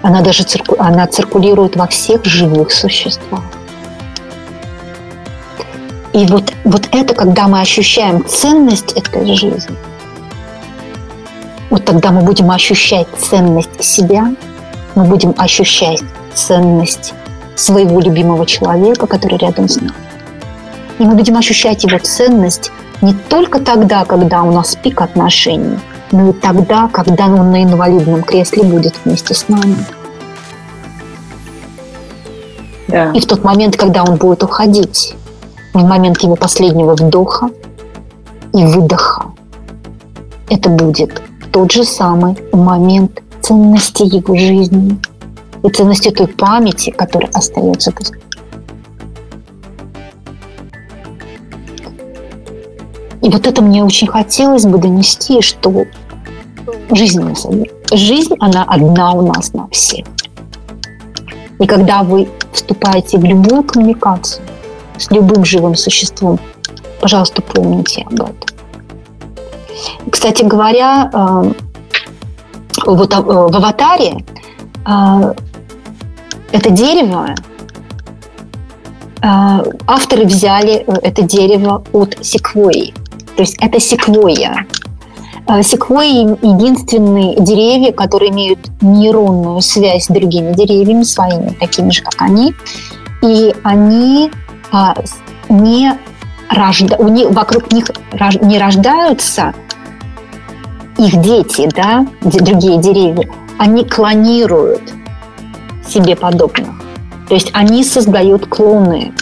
[0.02, 0.76] Она даже цирку...
[0.78, 3.42] она циркулирует во всех живых существах.
[6.12, 9.76] И вот, вот это, когда мы ощущаем ценность этой жизни,
[11.70, 14.34] вот тогда мы будем ощущать ценность себя,
[14.94, 16.02] мы будем ощущать
[16.34, 17.14] ценность
[17.56, 19.92] своего любимого человека, который рядом с нами.
[20.98, 25.78] И мы будем ощущать его ценность не только тогда, когда у нас пик отношений,
[26.10, 29.76] но и тогда, когда он на инвалидном кресле будет вместе с нами.
[32.88, 33.12] Да.
[33.12, 35.14] И в тот момент, когда он будет уходить,
[35.74, 37.50] в момент его последнего вдоха
[38.54, 39.32] и выдоха.
[40.48, 44.98] Это будет тот же самый момент ценности его жизни
[45.62, 47.92] и ценности той памяти, которая остается.
[53.20, 55.84] И вот это мне очень хотелось бы донести, что
[56.92, 57.34] жизнь,
[57.92, 60.06] жизнь, она одна у нас на всех.
[61.58, 64.44] И когда вы вступаете в любую коммуникацию,
[64.98, 66.38] с любым живым существом.
[67.00, 68.36] Пожалуйста, помните об этом.
[70.10, 71.52] Кстати говоря, э,
[72.86, 74.24] вот э, в аватаре
[74.86, 75.34] э,
[76.52, 77.34] это дерево,
[79.20, 82.94] авторы взяли это дерево от секвойи.
[83.36, 84.64] То есть это секвойя.
[85.62, 92.54] Секвойи– единственные деревья, которые имеют нейронную связь с другими деревьями, своими, такими же, как они.
[93.22, 94.30] И они
[95.48, 95.92] не
[96.50, 96.96] рожда...
[96.98, 97.90] у них, вокруг них
[98.42, 99.54] не рождаются
[100.98, 103.28] их дети, да, другие деревья,
[103.58, 104.82] они клонируют
[105.86, 106.70] себе подобных.
[107.28, 109.12] То есть они создают клоны.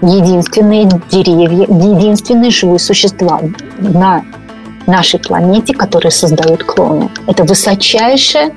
[0.00, 3.40] Единственные деревья, единственные живые существа
[3.78, 4.24] на
[4.86, 7.08] нашей планете, которые создают клоны.
[7.26, 8.52] Это высочайшее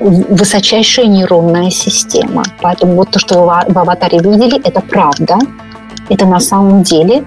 [0.00, 2.42] высочайшая нейронная система.
[2.60, 5.38] Поэтому вот то, что вы в аватаре видели, это правда.
[6.08, 7.24] Это на самом деле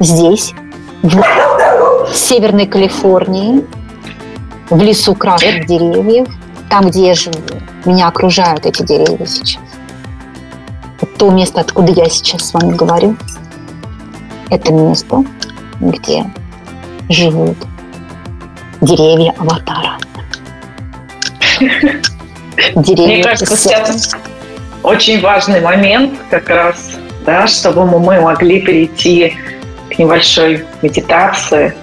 [0.00, 0.54] здесь,
[1.02, 1.22] в
[2.14, 3.64] Северной Калифорнии,
[4.70, 6.28] в лесу красных деревьев,
[6.70, 7.38] там, где я живу.
[7.84, 9.62] Меня окружают эти деревья сейчас.
[11.18, 13.16] То место, откуда я сейчас с вами говорю,
[14.50, 15.24] это место,
[15.80, 16.24] где
[17.08, 17.56] живут
[18.80, 19.98] деревья аватара.
[22.74, 24.10] Мне кажется, сейчас
[24.82, 29.36] очень важный момент как раз, да, чтобы мы могли перейти
[29.90, 31.74] к небольшой медитации.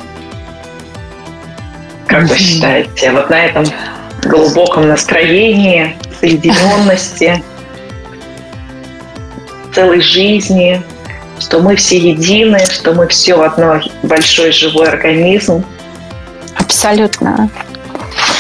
[2.08, 3.66] Как вы считаете, вот на этом
[4.24, 7.44] глубоком настроении, соединенности,
[9.74, 10.82] целой жизни,
[11.40, 15.64] что мы все едины, что мы все в одной большой живой организм.
[16.56, 17.50] Абсолютно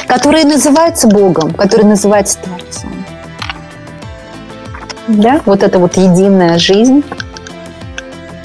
[0.09, 2.91] который называется Богом, который называется Творцом.
[5.07, 7.03] Да, вот это вот единая жизнь,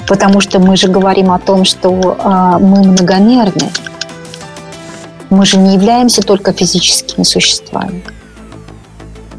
[0.07, 3.71] потому что мы же говорим о том, что э, мы многомерны.
[5.31, 8.05] Мы же не являемся только физическими существами.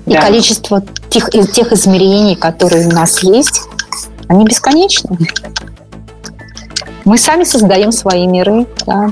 [0.08, 0.22] И да.
[0.22, 3.62] количество тех, тех измерений, которые у нас есть,
[4.28, 5.16] Они бесконечны.
[7.06, 8.66] Мы сами создаем свои миры.
[8.88, 9.12] Да.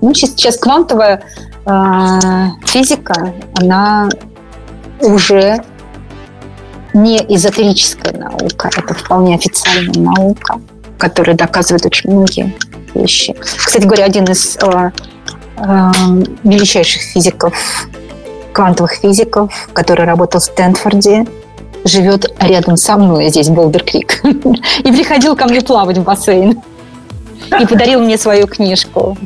[0.00, 1.22] Ну, сейчас квантовая
[1.64, 4.08] физика, она
[5.00, 5.62] уже
[6.92, 10.60] не эзотерическая наука, это вполне официальная наука,
[10.98, 12.54] которая доказывает очень многие
[12.94, 13.34] вещи.
[13.40, 14.90] Кстати говоря, один из э,
[15.56, 15.90] э,
[16.44, 17.54] величайших физиков,
[18.52, 21.26] квантовых физиков, который работал в Стэнфорде,
[21.84, 26.62] живет рядом со мной здесь, Болдер-Крик, и приходил ко мне плавать в бассейн.
[27.60, 29.18] И подарил мне свою книжку.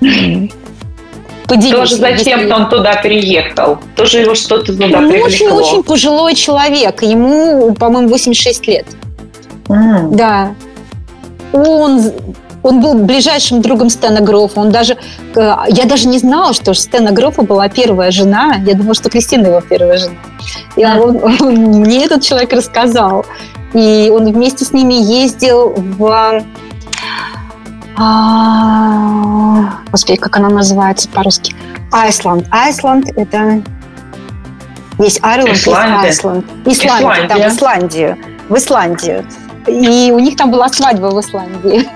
[0.00, 1.74] Поделись.
[1.74, 3.78] Тоже зачем-то он туда переехал.
[3.96, 7.02] Тоже его что-то туда Он очень-очень пожилой человек.
[7.02, 8.86] Ему, по-моему, 86 лет.
[9.68, 10.14] Mm.
[10.14, 10.54] Да.
[11.52, 12.12] Он
[12.62, 14.60] он был ближайшим другом Стэна Грофа.
[14.60, 14.96] Он даже,
[15.34, 18.56] э, я даже не знала, что Стэна Грофа была первая жена.
[18.66, 20.14] Я думала, что Кристина его первая жена.
[20.76, 23.24] И он, он, мне этот человек рассказал.
[23.72, 26.42] И он вместе с ними ездил в...
[28.02, 31.54] А, господи, как она называется по-русски?
[31.92, 32.46] Айсланд.
[32.50, 33.62] Айсланд– это...
[34.98, 36.46] Есть Айрланд, есть Айсланд.
[36.64, 38.18] Исландия, да, в Исландию.
[38.48, 39.26] В Исландию.
[39.66, 41.86] И у них там была свадьба в Исландии.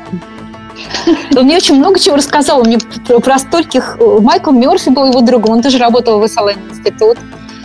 [1.37, 2.61] Он мне очень много чего рассказал.
[2.61, 3.97] Он мне про стольких...
[4.21, 7.17] Майкл Мерфи был его другом, он тоже работал в СЛ институт.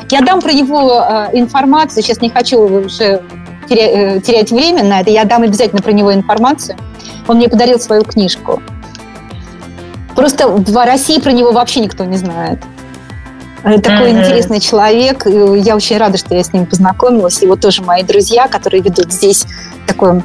[0.09, 3.21] Я дам про него э, информацию, сейчас не хочу уже
[3.69, 6.77] э, терять время на это, я дам обязательно про него информацию.
[7.29, 8.59] Он мне подарил свою книжку.
[10.15, 12.59] Просто в России про него вообще никто не знает.
[13.61, 14.19] Такой mm-hmm.
[14.19, 15.27] интересный человек.
[15.27, 17.39] Я очень рада, что я с ним познакомилась.
[17.43, 19.45] Его тоже мои друзья, которые ведут здесь
[19.85, 20.23] такое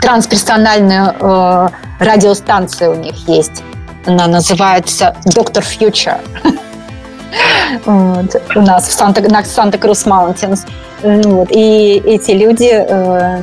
[0.00, 1.68] трансперсональную э,
[1.98, 3.62] радиостанцию у них есть.
[4.06, 6.18] Она называется Doctor Future.
[7.84, 10.64] вот, у нас в Санта, на Santa Cruz Mountains.
[11.02, 13.42] Вот, и эти люди э,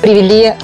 [0.00, 0.54] привели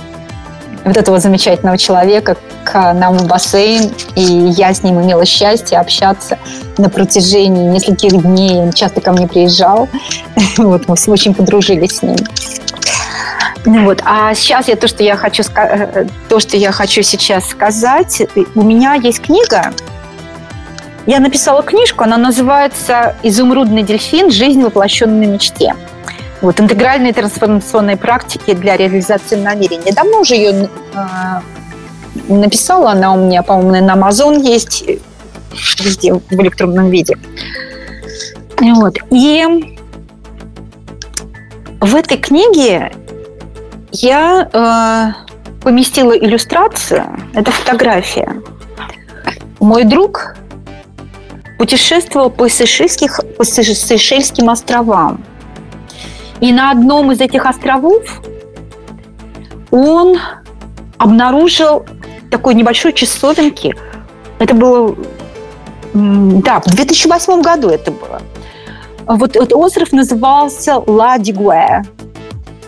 [0.85, 6.39] вот этого замечательного человека к нам в бассейн, и я с ним имела счастье общаться
[6.79, 8.59] на протяжении нескольких дней.
[8.59, 9.89] Он часто ко мне приезжал.
[10.57, 12.17] вот, мы очень подружились с ним.
[13.65, 14.03] Ну вот.
[14.05, 18.23] А сейчас я то, что я хочу, э, то, что я хочу сейчас сказать,
[18.55, 19.73] у меня есть книга.
[21.07, 24.31] Я написала книжку, она называется «Изумрудный дельфин.
[24.31, 25.75] Жизнь, воплощенной мечте».
[26.43, 29.93] Вот, интегральные трансформационные практики для реализации намерений.
[29.93, 31.41] Давно уже ее э,
[32.29, 34.85] написала, она у меня, по-моему, на Amazon есть,
[35.81, 37.17] везде в электронном виде.
[38.61, 38.97] Вот.
[39.11, 39.45] И
[41.81, 42.93] в этой книге
[43.93, 47.05] я э, поместила иллюстрацию.
[47.35, 48.43] Это фотография.
[49.61, 50.35] Мой друг
[51.57, 55.25] путешествовал по Сейшельским островам.
[56.43, 58.21] И на одном из этих островов
[59.71, 60.19] он
[60.99, 61.87] обнаружил
[62.33, 63.77] такой небольшой часовенки.
[64.41, 64.97] Это было...
[65.95, 68.21] Да, в 2008 году это было.
[69.07, 71.85] Вот этот остров назывался Ла Дигуэ.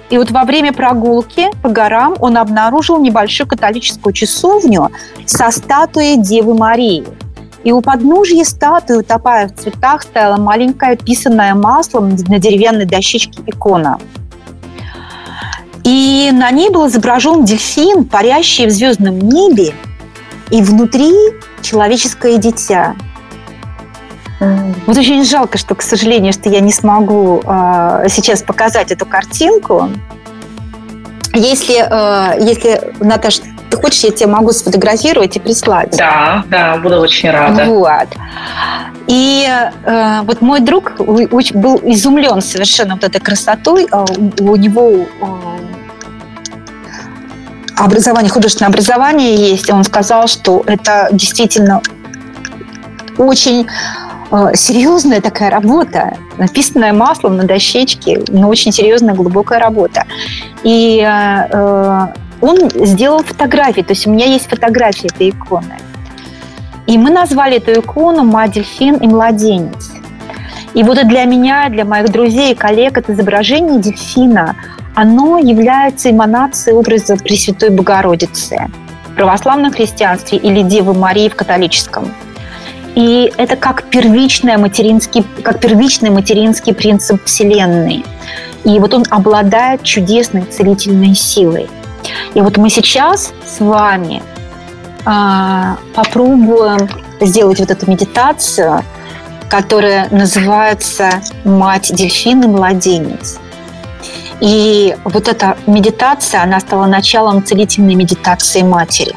[0.09, 4.93] И вот во время прогулки по горам он обнаружил небольшую католическую часовню
[5.27, 7.05] со статуей Девы Марии.
[7.65, 13.99] И у подножья статуи, утопая в цветах, стояла маленькая, писанная маслом на деревянной дощечке икона.
[15.83, 19.75] И на ней был изображен дельфин, парящий в звездном небе,
[20.51, 21.13] и внутри
[21.63, 22.95] человеческое дитя–
[24.87, 29.89] вот очень жалко, что, к сожалению, что я не смогу э, сейчас показать эту картинку.
[31.33, 33.43] Если, э, если Наташа,
[33.75, 35.97] ты хочешь, я тебе могу сфотографировать и прислать.
[35.97, 37.65] Да, да, буду очень рада.
[37.65, 38.09] Вот.
[39.07, 39.47] И
[39.85, 43.87] э, вот мой друг был изумлен совершенно вот этой красотой.
[43.91, 44.05] А
[44.41, 45.07] у него э,
[47.77, 49.71] образование, художественное образование есть.
[49.71, 51.83] Он сказал, что это действительно
[53.19, 53.67] очень
[54.35, 60.05] Э, серьезная такая работа, написанная маслом на дощечке, но очень серьезная, глубокая работа.
[60.65, 62.07] И э,
[62.45, 65.77] он сделал фотографии, то есть у меня есть фотографии этой иконы.
[66.87, 69.93] И мы назвали эту икону «Ма, дельфин и младенец».
[70.75, 74.57] И вот для меня, для моих друзей и коллег это изображение дельфина,
[74.95, 78.69] оно является эманацией образа Пресвятой Богородицы
[79.07, 82.13] в православном христианстве или Девы Марии в католическом–
[82.95, 88.05] и это как, первичный материнский, как первичный материнский принцип Вселенной.
[88.65, 91.69] И вот он обладает чудесной целительной силой.
[92.35, 94.23] И вот мы сейчас с вами
[95.05, 96.89] а, попробуем
[97.21, 98.83] сделать вот эту медитацию,
[99.49, 101.11] которая называется
[101.45, 103.39] «Мать дельфин и младенец».
[104.41, 109.15] И вот эта медитация, она стала началом целительной медитации матери.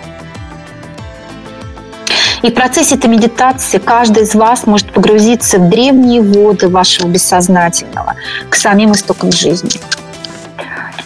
[2.43, 8.15] И в процессе этой медитации каждый из вас может погрузиться в древние воды вашего бессознательного,
[8.49, 9.71] к самим истокам жизни.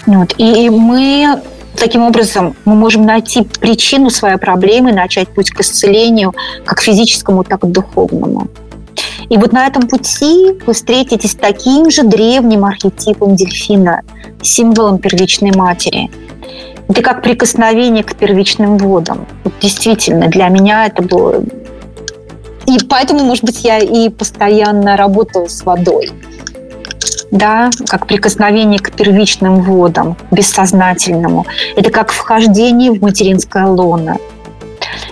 [0.06, 0.34] Вот.
[0.38, 1.42] И мы
[1.76, 6.34] Таким образом, мы можем найти причину своей проблемы, начать путь к исцелению
[6.66, 8.48] как физическому, так и духовному.
[9.30, 14.02] И вот на этом пути вы встретитесь с таким же древним архетипом дельфина,
[14.42, 16.12] символом первичной матери.
[16.90, 19.26] Это как прикосновение к первичным водам.
[19.44, 21.42] Вот действительно, для меня это было...
[22.68, 26.12] И поэтому, может быть, я и постоянно работала с водой
[27.32, 31.46] да, как прикосновение к первичным водам, бессознательному.
[31.76, 34.18] Это как вхождение в материнское лоно.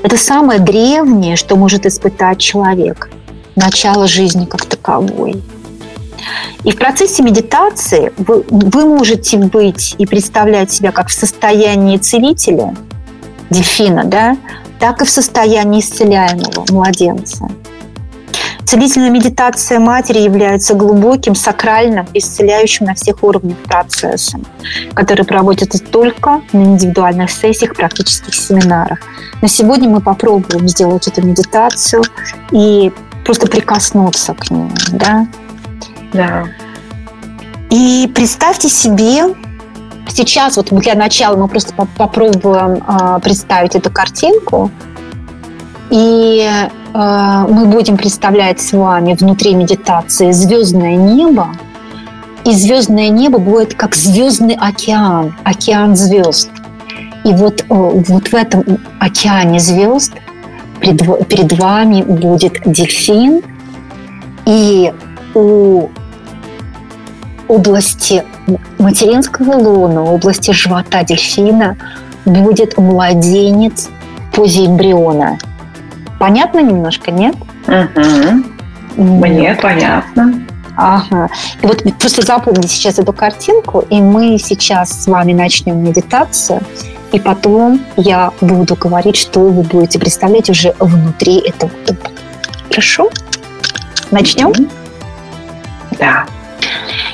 [0.03, 3.09] Это самое древнее, что может испытать человек.
[3.55, 5.41] Начало жизни как таковой.
[6.63, 12.75] И в процессе медитации вы, вы можете быть и представлять себя как в состоянии целителя,
[13.49, 14.37] дельфина, да,
[14.79, 17.49] так и в состоянии исцеляемого младенца.
[18.69, 24.45] Целительная медитация матери является глубоким, сакральным, исцеляющим на всех уровнях процессом,
[24.93, 28.99] который проводится только на индивидуальных сессиях, практических семинарах.
[29.41, 32.03] Но сегодня мы попробуем сделать эту медитацию
[32.51, 32.91] и
[33.25, 35.25] просто прикоснуться к ней, да?
[36.13, 36.45] Да.
[37.71, 39.33] И представьте себе,
[40.09, 44.69] сейчас вот для начала мы просто попробуем э, представить эту картинку,
[45.89, 46.47] и
[46.93, 51.49] мы будем представлять с вами внутри медитации звездное небо,
[52.45, 56.49] и звездное небо будет как звездный океан, океан звезд.
[57.23, 58.63] И вот, э, вот в этом
[58.99, 60.13] океане звезд
[60.79, 63.41] перед вами будет дельфин,
[64.45, 64.93] и
[65.35, 65.89] у
[67.47, 68.23] области
[68.79, 71.77] материнского лона, области живота дельфина
[72.25, 73.89] будет младенец
[74.31, 75.37] в позе эмбриона–
[76.19, 77.35] Понятно немножко, нет?
[77.67, 79.03] Угу.
[79.03, 80.45] Мне понятно.
[80.75, 81.29] Ага.
[81.61, 86.61] И вот просто запомните сейчас эту картинку, и мы сейчас с вами начнем медитацию,
[87.11, 92.11] и потом я буду говорить, что вы будете представлять уже внутри этого дуба.
[92.69, 93.09] Хорошо?
[94.11, 94.53] Начнем?
[95.97, 96.25] Да.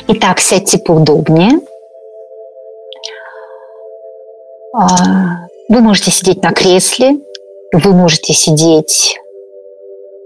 [0.08, 1.60] Итак, сядьте поудобнее.
[4.74, 7.18] А, вы можете сидеть на кресле,
[7.74, 9.18] вы можете сидеть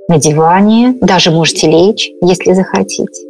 [0.08, 3.24] на диване, даже можете лечь, если захотите.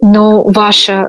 [0.00, 1.08] Но ваше э,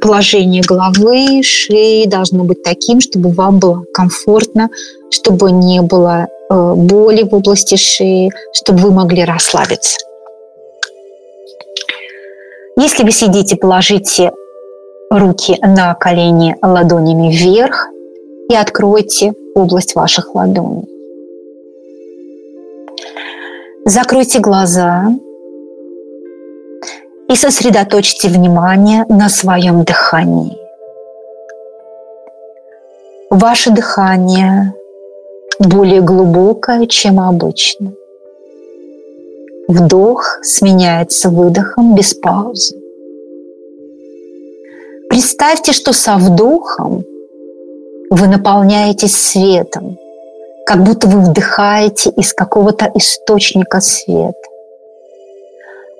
[0.00, 4.68] положение головы, шеи должно быть таким, чтобы вам было комфортно,
[5.10, 9.96] чтобы не было э, боли в области шеи, чтобы вы могли расслабиться.
[12.76, 14.32] Если вы сидите, положите
[15.10, 17.88] руки на колени ладонями вверх
[18.50, 20.84] и откройте область ваших ладоней.
[23.84, 25.06] Закройте глаза
[27.28, 30.58] и сосредоточьте внимание на своем дыхании.
[33.30, 34.74] Ваше дыхание
[35.60, 37.92] более глубокое, чем обычно.
[39.68, 42.76] Вдох сменяется выдохом без паузы.
[45.08, 47.04] Представьте, что со вдохом
[48.10, 49.96] вы наполняетесь светом,
[50.66, 54.34] как будто вы вдыхаете из какого-то источника света.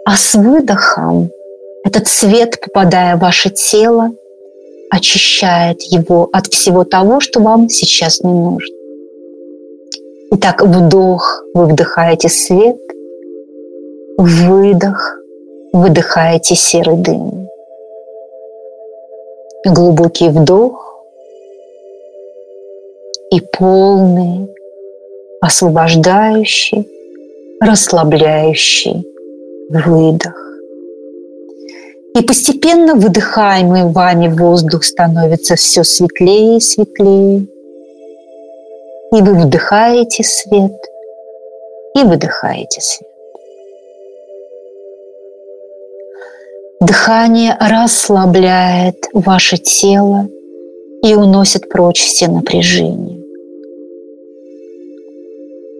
[0.05, 1.31] А с выдохом
[1.85, 4.11] этот свет, попадая в ваше тело,
[4.91, 8.77] очищает его от всего того, что вам сейчас не нужно.
[10.33, 12.77] Итак, вдох, вы вдыхаете свет,
[14.19, 15.17] выдох,
[15.73, 17.49] выдыхаете серый дым.
[19.65, 21.00] Глубокий вдох,
[23.31, 24.49] и полный,
[25.41, 26.87] освобождающий,
[27.61, 29.05] расслабляющий
[29.71, 30.35] выдох.
[32.17, 37.47] И постепенно выдыхаемый вами воздух становится все светлее и светлее.
[39.13, 40.73] И вы вдыхаете свет
[41.95, 43.09] и выдыхаете свет.
[46.81, 50.29] Дыхание расслабляет ваше тело
[51.03, 53.20] и уносит прочь все напряжения.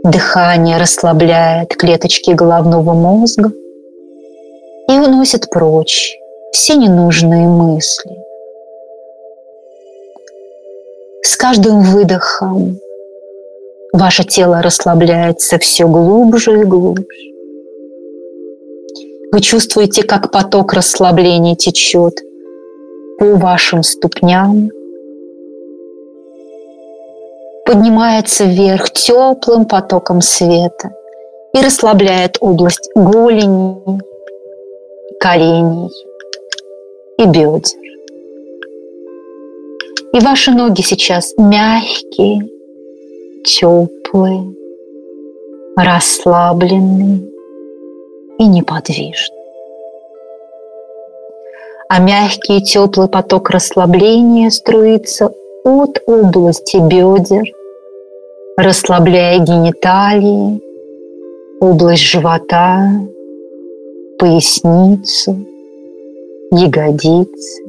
[0.03, 3.53] Дыхание расслабляет клеточки головного мозга
[4.89, 6.17] и уносит прочь
[6.53, 8.17] все ненужные мысли.
[11.23, 12.79] С каждым выдохом
[13.93, 17.05] ваше тело расслабляется все глубже и глубже.
[19.33, 22.21] Вы чувствуете, как поток расслабления течет
[23.19, 24.71] по вашим ступням,
[27.71, 30.91] поднимается вверх теплым потоком света
[31.55, 34.01] и расслабляет область голени,
[35.21, 35.89] коленей
[37.17, 37.79] и бедер.
[40.13, 42.49] И ваши ноги сейчас мягкие,
[43.45, 44.53] теплые,
[45.77, 47.21] расслабленные
[48.41, 49.45] и неподвижные.
[51.89, 55.31] А мягкий теплый поток расслабления струится
[55.63, 57.45] от области бедер,
[58.63, 60.61] расслабляя гениталии,
[61.61, 62.91] область живота,
[64.19, 65.47] поясницу,
[66.51, 67.63] ягодицы.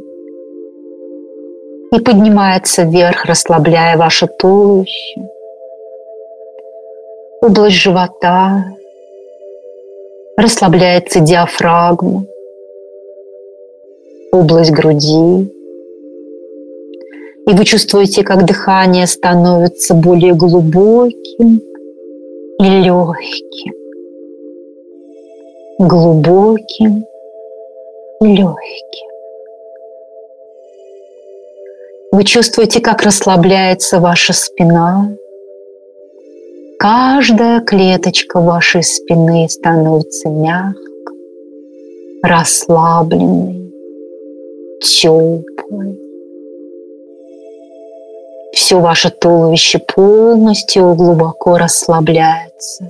[1.94, 5.22] И поднимается вверх, расслабляя ваше туловище,
[7.42, 8.66] область живота,
[10.38, 12.26] расслабляется диафрагма,
[14.32, 15.52] область груди.
[17.48, 21.62] И вы чувствуете, как дыхание становится более глубоким
[22.60, 23.74] и легким.
[25.80, 27.06] Глубоким
[28.22, 29.12] и легким.
[32.12, 35.10] Вы чувствуете, как расслабляется ваша спина.
[36.78, 41.18] Каждая клеточка вашей спины становится мягкой,
[42.22, 43.72] расслабленной,
[44.82, 46.11] теплой.
[48.54, 52.90] Все ваше туловище полностью глубоко расслабляется,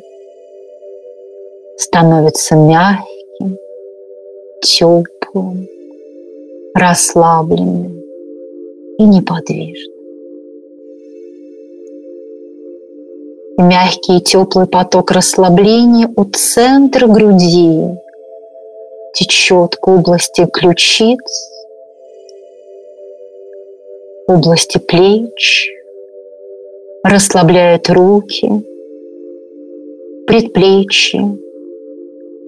[1.78, 3.57] становится мягким,
[4.64, 5.68] теплым,
[6.74, 8.01] расслабленным
[8.97, 9.91] и неподвижно.
[13.57, 17.95] Мягкий и теплый поток расслабления от центра груди
[19.14, 21.51] течет к области ключиц,
[24.34, 25.70] области плеч,
[27.04, 28.50] расслабляет руки,
[30.28, 31.38] предплечья,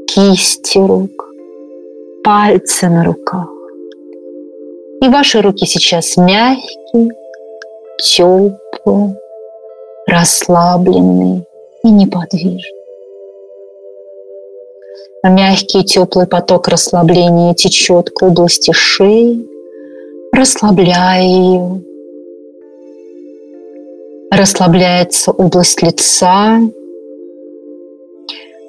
[0.08, 1.30] кисти рук,
[2.24, 3.50] пальцы на руках.
[5.02, 7.10] И ваши руки сейчас мягкие,
[7.98, 9.18] теплые,
[10.08, 11.44] расслабленные
[11.84, 12.62] и неподвижные.
[15.24, 19.53] Мягкий теплый поток расслабления течет к области шеи,
[20.34, 21.82] расслабляя ее.
[24.32, 26.60] Расслабляется область лица,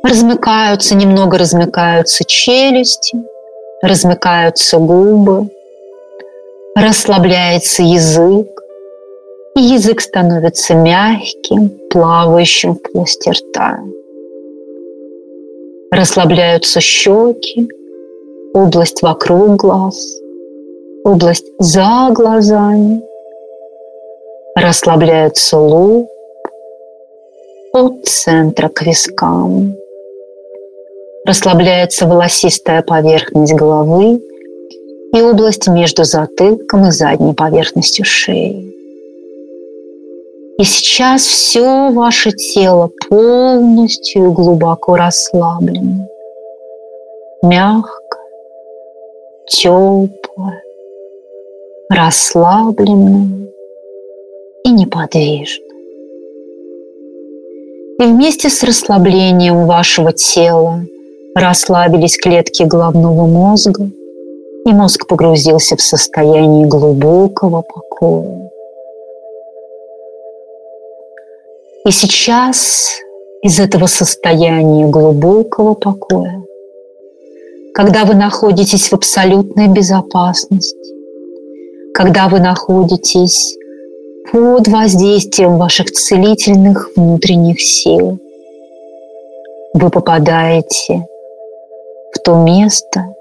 [0.03, 3.17] размыкаются, немного размыкаются челюсти,
[3.83, 5.49] размыкаются губы,
[6.77, 8.47] расслабляется язык,
[9.57, 13.79] и язык становится мягким, плавающим в полости рта.
[15.91, 17.69] Расслабляются щеки,
[18.53, 20.19] область вокруг глаз,
[21.05, 23.03] область за глазами.
[24.57, 26.09] Расслабляется лоб
[27.73, 29.77] от центра к вискам.
[31.27, 34.21] Расслабляется волосистая поверхность головы
[35.13, 38.73] и область между затылком и задней поверхностью шеи.
[40.57, 46.07] И сейчас все ваше тело полностью глубоко расслаблено.
[47.43, 48.19] Мягко,
[49.49, 50.64] теплое,
[51.89, 53.49] расслабленное
[54.65, 55.65] и неподвижно.
[58.01, 60.85] И вместе с расслаблением вашего тела
[61.35, 63.89] расслабились клетки головного мозга–
[64.65, 68.51] и мозг погрузился в состояние глубокого покоя.
[71.87, 72.99] И сейчас
[73.43, 76.43] из этого состояния глубокого покоя,
[77.75, 80.94] когда вы находитесь в абсолютной безопасности,
[81.95, 83.57] когда вы находитесь
[84.33, 88.19] под воздействием ваших целительных внутренних сил,
[89.75, 91.07] вы попадаете
[92.13, 93.15] в то место,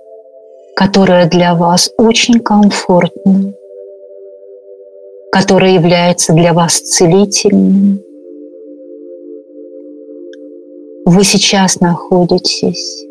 [0.76, 3.54] которое для вас очень комфортно,
[5.32, 8.02] которое является для вас целительным.
[11.06, 13.06] Вы сейчас находитесь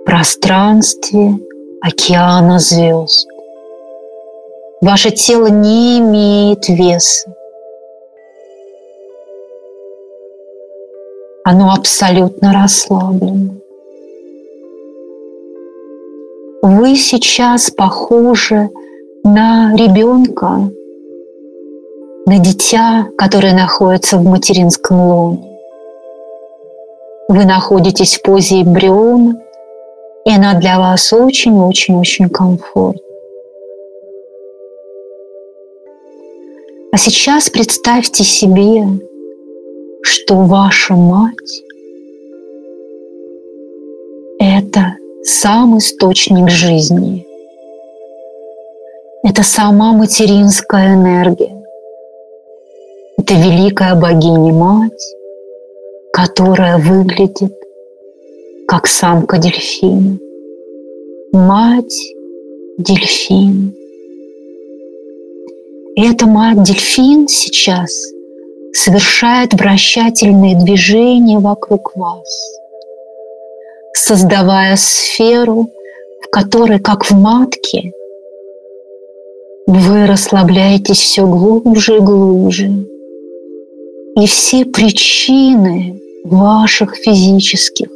[0.00, 1.34] в пространстве
[1.80, 3.28] океана звезд.
[4.84, 7.32] Ваше тело не имеет веса.
[11.42, 13.54] Оно абсолютно расслаблено.
[16.60, 18.68] вы сейчас похожи
[19.22, 20.70] на ребенка,
[22.26, 25.58] на дитя, которое находится в материнском лоне.
[27.28, 29.40] Вы находитесь в позе эмбриона,
[30.26, 33.13] и она для вас очень-очень-очень комфортна.
[36.94, 38.84] А сейчас представьте себе,
[40.04, 41.64] что ваша мать–
[44.38, 47.26] это сам источник жизни.
[49.24, 51.66] Это сама материнская энергия.
[53.18, 55.16] Это великая богиня-мать,
[56.12, 57.58] которая выглядит
[58.68, 60.16] как самка дельфина.
[61.32, 62.14] Мать
[62.78, 63.74] дельфин.
[65.96, 67.92] И эта мать-дельфин сейчас
[68.72, 72.26] совершает вращательные движения вокруг вас,
[73.92, 75.68] создавая сферу,
[76.20, 77.92] в которой, как в матке,
[79.68, 82.72] вы расслабляетесь все глубже и глубже.
[84.16, 87.88] И все причины ваших физических,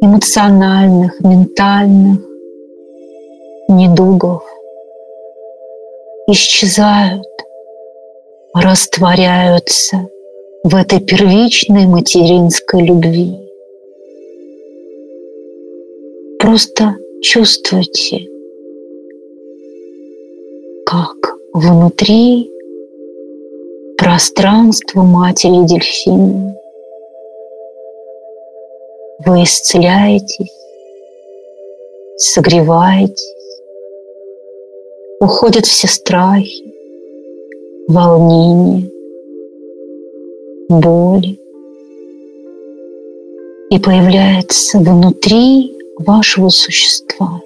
[0.00, 2.18] эмоциональных, ментальных
[3.68, 4.42] недугов
[6.28, 7.26] исчезают,
[8.54, 10.08] растворяются
[10.64, 13.38] в этой первичной материнской любви.
[16.40, 18.26] Просто чувствуйте,
[20.84, 22.50] как внутри
[23.96, 26.56] пространства матери дельфина
[29.24, 30.52] вы исцеляетесь,
[32.16, 33.35] согреваетесь,
[35.20, 36.64] уходят все страхи,
[37.88, 38.90] волнения,
[40.68, 41.38] боли.
[43.68, 47.40] И появляется внутри вашего существа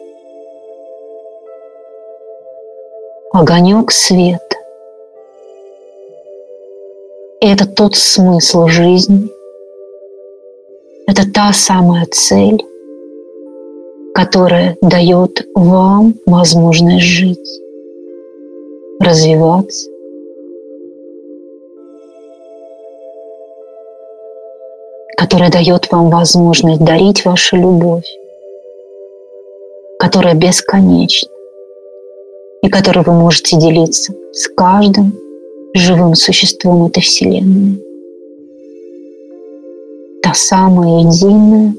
[3.32, 4.56] огонек света.
[7.40, 9.30] И это тот смысл жизни,
[11.06, 12.62] это та самая цель,
[14.20, 17.60] которая дает вам возможность жить,
[19.00, 19.88] развиваться,
[25.16, 28.04] которая дает вам возможность дарить вашу любовь,
[29.98, 31.30] которая бесконечна
[32.60, 35.14] и которой вы можете делиться с каждым
[35.72, 37.82] живым существом этой Вселенной.
[40.22, 41.72] Та самая единая,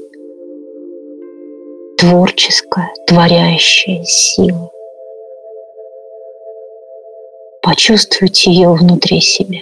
[2.02, 4.72] творческая, творящая сила.
[7.62, 9.60] Почувствуйте ее внутри себя.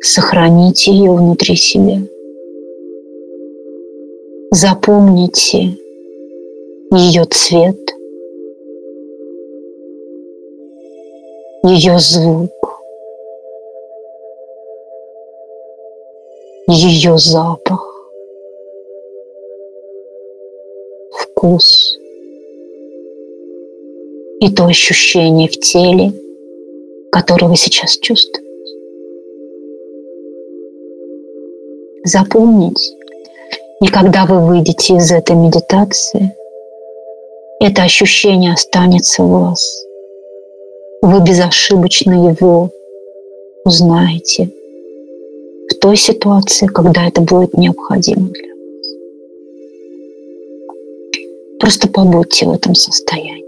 [0.00, 1.98] Сохраните ее внутри себя.
[4.50, 5.76] Запомните
[6.90, 7.76] ее цвет,
[11.64, 12.80] ее звук,
[16.66, 18.01] ее запах,
[21.42, 21.98] вкус
[24.40, 26.12] и то ощущение в теле,
[27.10, 28.42] которое вы сейчас чувствуете.
[32.04, 32.94] Запомните,
[33.80, 36.34] и когда вы выйдете из этой медитации,
[37.60, 39.84] это ощущение останется у вас.
[41.02, 42.70] Вы безошибочно его
[43.64, 44.50] узнаете
[45.68, 48.51] в той ситуации, когда это будет необходимо для
[51.62, 53.41] Просто побудьте в этом состоянии.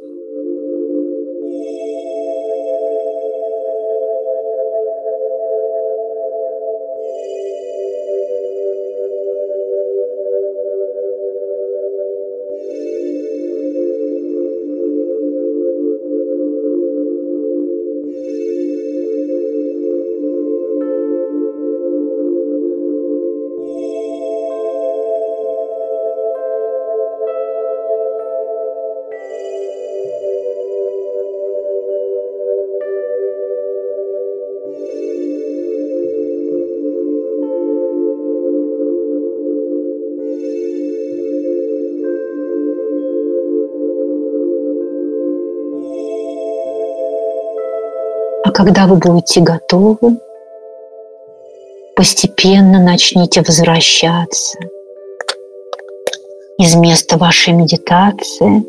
[48.54, 50.16] Когда вы будете готовы,
[51.96, 54.58] постепенно начните возвращаться
[56.56, 58.64] из места вашей медитации.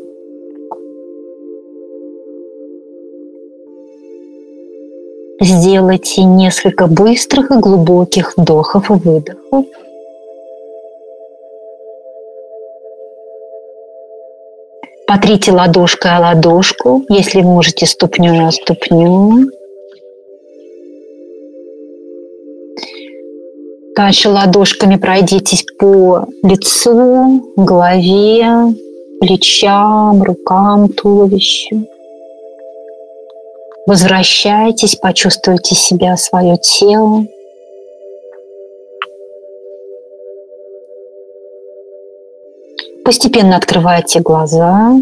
[5.40, 9.66] Сделайте несколько быстрых и глубоких вдохов и выдохов.
[15.06, 19.55] Потрите ладошкой о ладошку, если можете ступню о ступню.
[23.96, 28.74] Дальше ладошками пройдитесь по лицу, голове,
[29.20, 31.86] плечам, рукам, туловищу.
[33.86, 37.26] Возвращайтесь, почувствуйте себя, свое тело.
[43.02, 44.92] Постепенно открывайте глаза.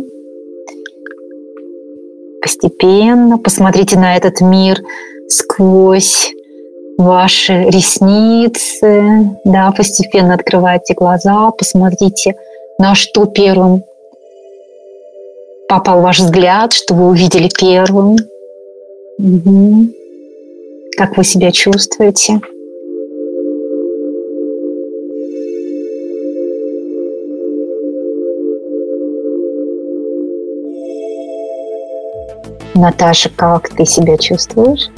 [2.41, 4.81] Постепенно посмотрите на этот мир
[5.27, 6.31] сквозь
[6.99, 9.31] ваши ресницы.
[9.45, 12.35] Да, постепенно открывайте глаза, посмотрите,
[12.79, 13.85] на что первым
[15.69, 18.17] попал ваш взгляд, что вы увидели первым.
[19.19, 19.87] Угу.
[20.97, 22.41] Как вы себя чувствуете?
[32.75, 34.89] Наташа, как ты себя чувствуешь?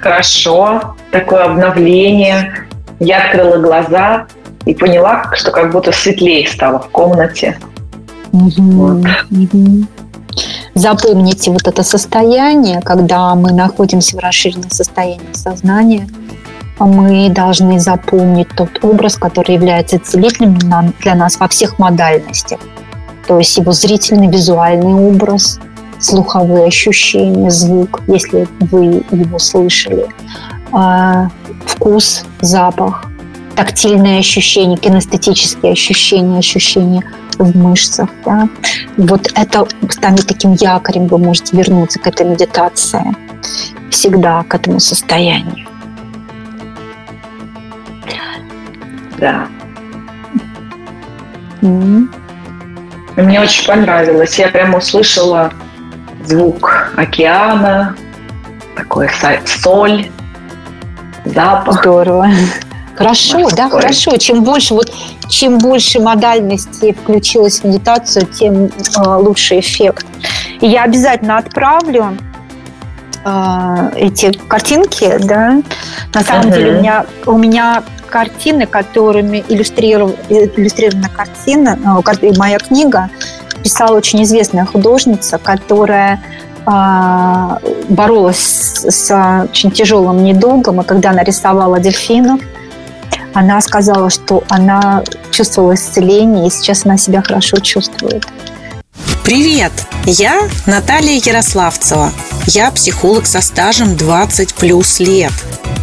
[0.00, 2.66] Хорошо, такое обновление.
[3.00, 4.26] Я открыла глаза
[4.64, 7.58] и поняла, что как будто светлее стало в комнате.
[8.32, 9.06] Угу, вот.
[9.30, 9.86] угу.
[10.74, 16.08] Запомните вот это состояние, когда мы находимся в расширенном состоянии сознания,
[16.78, 22.60] мы должны запомнить тот образ, который является целительным для нас во всех модальностях.
[23.26, 25.58] То есть его зрительный, визуальный образ,
[26.00, 30.06] слуховые ощущения, звук, если вы его слышали,
[30.72, 31.28] а,
[31.66, 33.06] вкус, запах,
[33.56, 37.02] тактильные ощущения, кинестетические ощущения, ощущения
[37.38, 38.08] в мышцах.
[38.24, 38.48] Да?
[38.96, 43.16] Вот это станет таким якорем, вы можете вернуться к этой медитации
[43.90, 45.66] всегда к этому состоянию.
[49.18, 49.48] Да.
[51.60, 52.08] Mm-hmm.
[53.16, 54.38] Мне очень понравилось.
[54.38, 55.52] Я прямо услышала
[56.28, 57.96] звук океана,
[58.76, 59.08] такой
[59.46, 60.10] соль,
[61.24, 61.80] запах.
[61.80, 62.28] Здорово.
[62.96, 63.56] Хорошо, Морской.
[63.56, 64.16] да, хорошо.
[64.16, 64.92] Чем больше вот
[65.28, 68.70] чем больше модальности включилась в медитацию, тем э,
[69.20, 70.04] лучше эффект.
[70.60, 72.18] И я обязательно отправлю
[73.24, 75.62] э, эти картинки, да.
[76.12, 76.54] На самом uh-huh.
[76.54, 81.78] деле у меня у меня картины, которыми иллюстрирована, иллюстрирована картина,
[82.20, 83.10] э, моя книга
[83.68, 86.22] писала очень известная художница, которая
[86.66, 87.56] э,
[87.90, 92.40] боролась с очень тяжелым недугом, и когда она рисовала дельфинов,
[93.34, 98.26] она сказала, что она чувствовала исцеление, и сейчас она себя хорошо чувствует.
[99.28, 99.72] Привет!
[100.06, 102.14] Я Наталья Ярославцева.
[102.46, 105.34] Я психолог со стажем 20 плюс лет.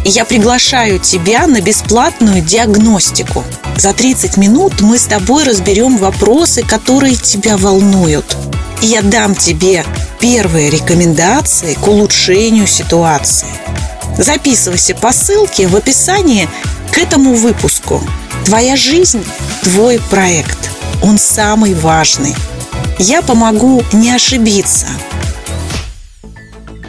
[0.04, 3.44] И я приглашаю тебя на бесплатную диагностику.
[3.76, 8.36] За 30 минут мы с тобой разберем вопросы, которые тебя волнуют.
[8.82, 9.84] И я дам тебе
[10.18, 13.46] первые рекомендации к улучшению ситуации.
[14.18, 16.48] Записывайся по ссылке в описании
[16.90, 18.02] к этому выпуску.
[18.44, 19.24] Твоя жизнь–
[19.62, 20.58] твой проект.
[21.00, 22.34] Он самый важный.
[22.98, 24.86] Я помогу не ошибиться.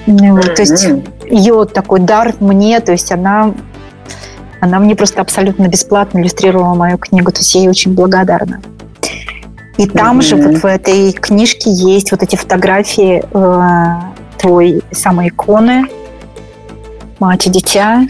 [0.06, 0.88] Ну, то есть
[1.30, 3.54] ее такой дар мне, то есть она,
[4.62, 8.62] она мне просто абсолютно бесплатно иллюстрировала мою книгу, то есть я ей очень благодарна.
[9.78, 10.22] И там mm-hmm.
[10.22, 15.84] же вот в этой книжке есть вот эти фотографии э, твой самой иконы,
[17.20, 18.08] мать и дитя.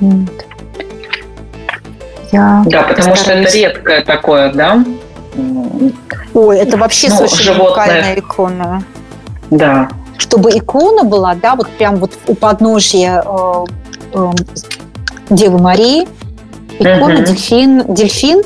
[0.00, 0.46] Вот.
[2.32, 4.84] Я да, потому что это редкое такое, да?
[6.34, 8.82] Ой, это вообще ну, совершенно уникальная икона.
[9.50, 9.88] Да.
[10.18, 13.64] Чтобы икона была, да, вот прям вот у подножья э,
[14.12, 14.30] э,
[15.30, 16.06] Девы Марии,
[16.78, 17.24] икона, угу.
[17.24, 18.42] дельфин, дельфин,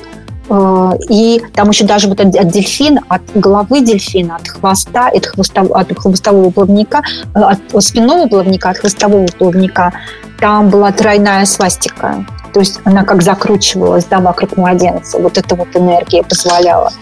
[0.48, 5.26] э, и там еще даже вот от, от дельфина, от головы дельфина, от хвоста, от,
[5.26, 7.02] хвостов, от хвостового плавника,
[7.34, 9.92] э, от спинного плавника, от хвостового плавника,
[10.40, 12.24] там была тройная свастика.
[12.52, 15.18] То есть она как закручивалась да, вокруг младенца.
[15.18, 16.92] Вот эта вот энергия позволяла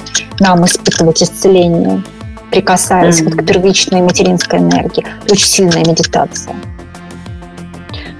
[0.40, 2.02] нам испытывать исцеление,
[2.50, 3.24] прикасаясь mm-hmm.
[3.24, 5.06] вот к первичной материнской энергии.
[5.30, 6.54] Очень сильная медитация.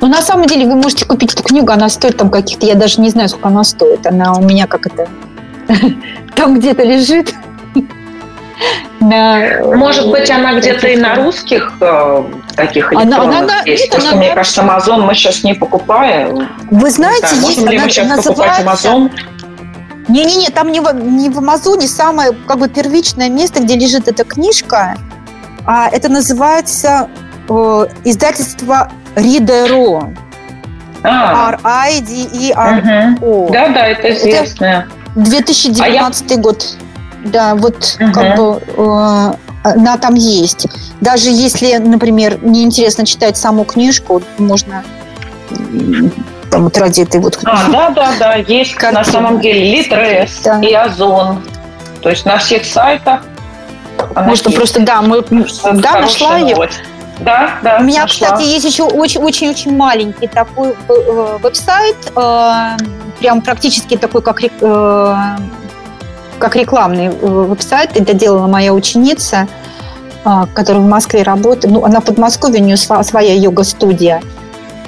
[0.01, 3.01] Но на самом деле вы можете купить эту книгу, она стоит там каких-то, я даже
[3.01, 4.07] не знаю, сколько она стоит.
[4.07, 5.09] Она у меня как это
[6.35, 7.35] там где-то лежит.
[9.01, 12.25] Может быть, она где-то и на русских э,
[12.57, 13.85] таких электронных она, она, есть.
[13.85, 16.49] Нет, Потому она, мне кажется, Amazon мы сейчас не покупаем.
[16.71, 18.63] Вы знаете, знаю, есть, можем ли мы сейчас называется...
[18.63, 19.11] покупать Amazon?
[20.09, 24.25] Не-не-не, там не в, не в Амазоне самое как бы первичное место, где лежит эта
[24.25, 24.97] книжка,
[25.67, 27.09] а это называется
[27.49, 30.15] э, издательство Ридеро.
[31.03, 31.53] А.
[31.63, 33.49] R-I-D-E-R-O.
[33.51, 34.87] Да-да, это известное.
[35.15, 36.41] Это 2019 а я...
[36.41, 36.77] год.
[37.27, 38.13] Да, вот угу.
[38.13, 40.67] как бы э, она там есть.
[41.01, 44.85] Даже если, например, неинтересно читать саму книжку, можно
[46.51, 47.39] там вот ради этой вот...
[47.45, 49.01] А, да, да, да, есть картины.
[49.01, 50.61] на самом деле Литрес да.
[50.61, 51.43] и Озон.
[52.03, 53.23] То есть на всех сайтах
[54.15, 56.57] Можно просто, да, мы, да, нашла ее.
[57.21, 57.79] Да, да.
[57.81, 58.29] У меня, нашла.
[58.29, 62.77] кстати, есть еще очень-очень маленький такой э, веб-сайт, э,
[63.19, 65.37] прям практически такой, как, э,
[66.39, 67.91] как рекламный веб-сайт.
[67.95, 69.49] Это делала моя ученица,
[70.55, 71.73] которая в Москве работает.
[71.73, 74.23] Ну, она в Подмосковье, у нее своя йога-студия.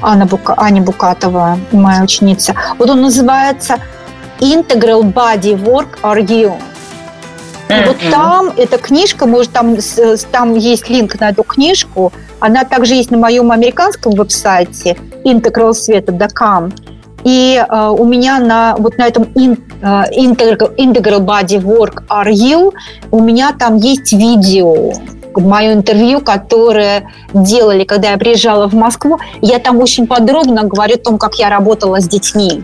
[0.00, 2.54] Анна Бука, Аня Букатова, моя ученица.
[2.78, 3.78] Вот он называется
[4.38, 6.54] Integral Body Work You?
[7.68, 7.86] И mm-hmm.
[7.86, 9.76] вот там эта книжка, может, там,
[10.30, 16.72] там есть линк на эту книжку, она также есть на моем американском веб-сайте integralsвета.com.
[17.24, 22.72] И э, у меня на вот на этом in, uh, integral, integral Body Work You
[23.10, 24.92] у меня там есть видео,
[25.34, 29.18] мое интервью, которое делали, когда я приезжала в Москву.
[29.40, 32.62] Я там очень подробно говорю о том, как я работала с детьми.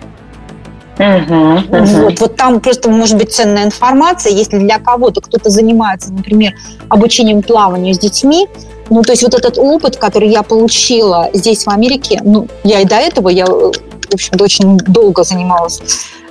[0.97, 2.05] Uh-huh, uh-huh.
[2.05, 6.55] Вот, вот там просто может быть ценная информация, если для кого-то кто-то занимается, например,
[6.89, 8.47] обучением плаванию с детьми,
[8.91, 12.85] ну, то есть вот этот опыт, который я получила здесь, в Америке, ну, я и
[12.85, 13.47] до этого, я,
[14.11, 15.81] в общем-то, очень долго занималась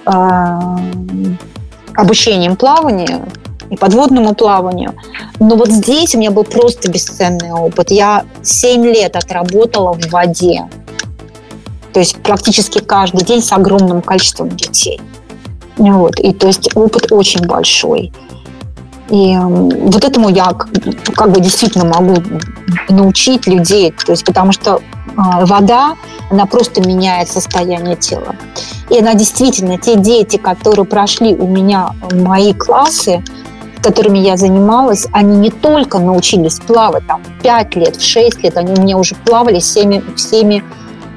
[0.05, 0.59] э,
[1.95, 3.25] обучением плаванию
[3.69, 4.93] и подводному плаванию.
[5.39, 7.91] Но вот здесь у меня был просто бесценный опыт.
[7.91, 10.67] Я 7 лет отработала в воде.
[11.93, 14.99] То есть практически каждый день с огромным количеством детей.
[15.77, 16.19] Вот.
[16.19, 18.11] И то есть опыт очень большой.
[19.09, 20.53] И вот этому я
[21.15, 22.15] как бы действительно могу
[22.89, 25.95] научить людей, то есть потому что а, вода,
[26.29, 28.35] она просто меняет состояние тела.
[28.89, 33.23] И она действительно, те дети, которые прошли у меня мои классы,
[33.81, 38.73] которыми я занималась, они не только научились плавать там 5 лет, в 6 лет, они
[38.73, 40.63] у меня уже плавали всеми, всеми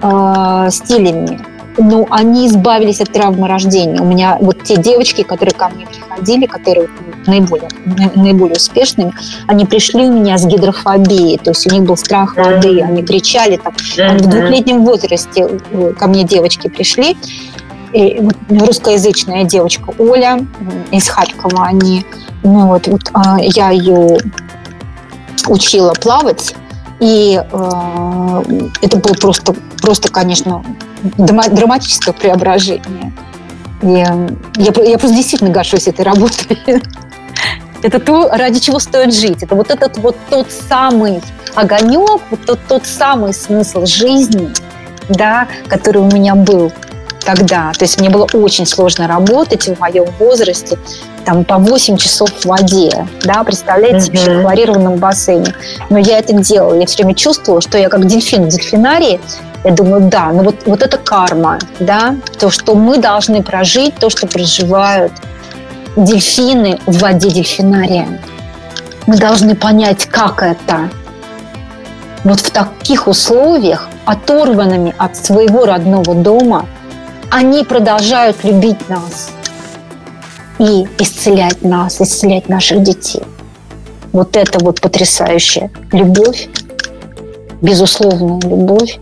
[0.02, 1.55] э, стилями.
[1.78, 4.00] Но они избавились от травмы рождения.
[4.00, 6.88] У меня вот те девочки, которые ко мне приходили, которые
[7.26, 7.68] наиболее,
[8.14, 9.12] наиболее успешными,
[9.46, 13.56] они пришли у меня с гидрофобией, то есть у них был страх воды, они кричали
[13.56, 13.74] там.
[13.98, 17.16] Они в двухлетнем возрасте э, ко мне девочки пришли,
[17.92, 20.44] и русскоязычная девочка Оля
[20.90, 22.04] из Харькова, они,
[22.42, 24.18] ну вот, вот а, я ее
[25.48, 26.54] учила плавать,
[27.00, 28.42] и э,
[28.82, 30.64] это было просто, просто, конечно,
[31.02, 33.12] драматическое преображение.
[33.82, 36.58] И я, я просто действительно горжусь этой работой.
[37.82, 39.42] Это то, ради чего стоит жить.
[39.42, 41.22] Это вот этот вот тот самый
[41.54, 44.52] огонек, вот тот, тот самый смысл жизни,
[45.08, 46.72] да, который у меня был
[47.24, 47.72] тогда.
[47.76, 50.78] То есть мне было очень сложно работать в моем возрасте,
[51.24, 54.38] там по 8 часов в воде, да, представляете, mm-hmm.
[54.38, 55.54] в хлорированном бассейне.
[55.90, 59.20] Но я это делала, я все время чувствовала, что я как дельфин в дельфинарии,
[59.66, 64.10] я думаю, да, ну вот, вот это карма, да, то, что мы должны прожить, то,
[64.10, 65.12] что проживают
[65.96, 68.22] дельфины в воде дельфинария.
[69.08, 70.88] Мы должны понять, как это.
[72.22, 76.66] Вот в таких условиях, оторванными от своего родного дома,
[77.32, 79.30] они продолжают любить нас
[80.60, 83.24] и исцелять нас, исцелять наших детей.
[84.12, 86.48] Вот это вот потрясающая любовь,
[87.60, 89.00] безусловная любовь.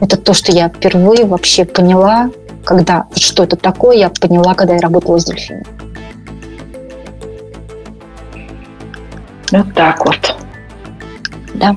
[0.00, 2.30] Это то, что я впервые вообще поняла,
[2.64, 5.64] когда, что это такое, я поняла, когда я работала с дельфином.
[9.52, 10.36] Вот так вот.
[11.54, 11.76] Да.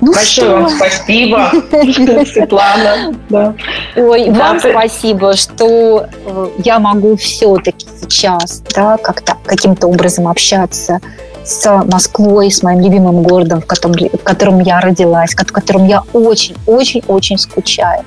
[0.00, 0.56] Ну Большое что?
[0.56, 1.50] вам спасибо,
[2.26, 3.14] Светлана.
[3.30, 3.54] Да.
[3.96, 4.70] Ой, да, вам ты...
[4.70, 11.00] спасибо, что э, я могу все-таки сейчас да, как-то каким-то образом общаться
[11.44, 16.02] с Москвой, с моим любимым городом, в котором, в котором я родилась, в котором я
[16.12, 18.04] очень-очень-очень скучаю.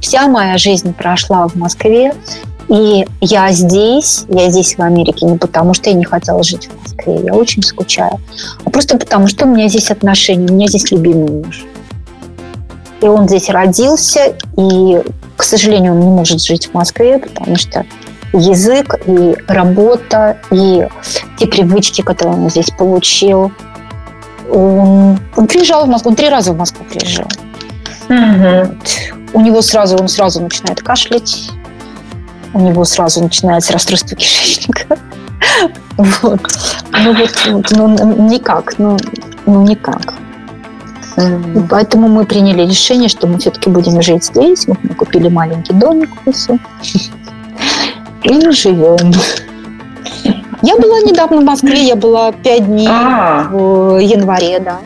[0.00, 2.14] Вся моя жизнь прошла в Москве,
[2.68, 6.82] и я здесь, я здесь в Америке не потому, что я не хотела жить в
[6.82, 8.20] Москве, я очень скучаю,
[8.64, 11.64] а просто потому, что у меня здесь отношения, у меня здесь любимый муж.
[13.00, 15.02] И он здесь родился, и,
[15.36, 17.84] к сожалению, он не может жить в Москве, потому что
[18.32, 20.86] язык и работа, и
[21.36, 23.52] те привычки, которые он здесь получил.
[24.50, 27.28] Он, он приезжал в Москву, он три раза в Москву приезжал.
[28.08, 28.16] Угу.
[28.16, 28.88] Вот.
[29.32, 31.50] У него сразу, он сразу начинает кашлять,
[32.52, 34.98] у него сразу начинается расстройство кишечника.
[35.96, 36.40] Вот.
[36.92, 38.96] Ну вот, ну, никак, ну,
[39.46, 40.14] ну никак.
[41.16, 41.66] Mm-hmm.
[41.68, 44.66] Поэтому мы приняли решение, что мы все-таки будем жить здесь.
[44.66, 46.58] Вот мы купили маленький домик в лесу.
[48.22, 49.12] И живем.
[50.62, 53.48] Я была недавно в Москве, я была пять дней а.
[53.50, 54.78] в январе, да.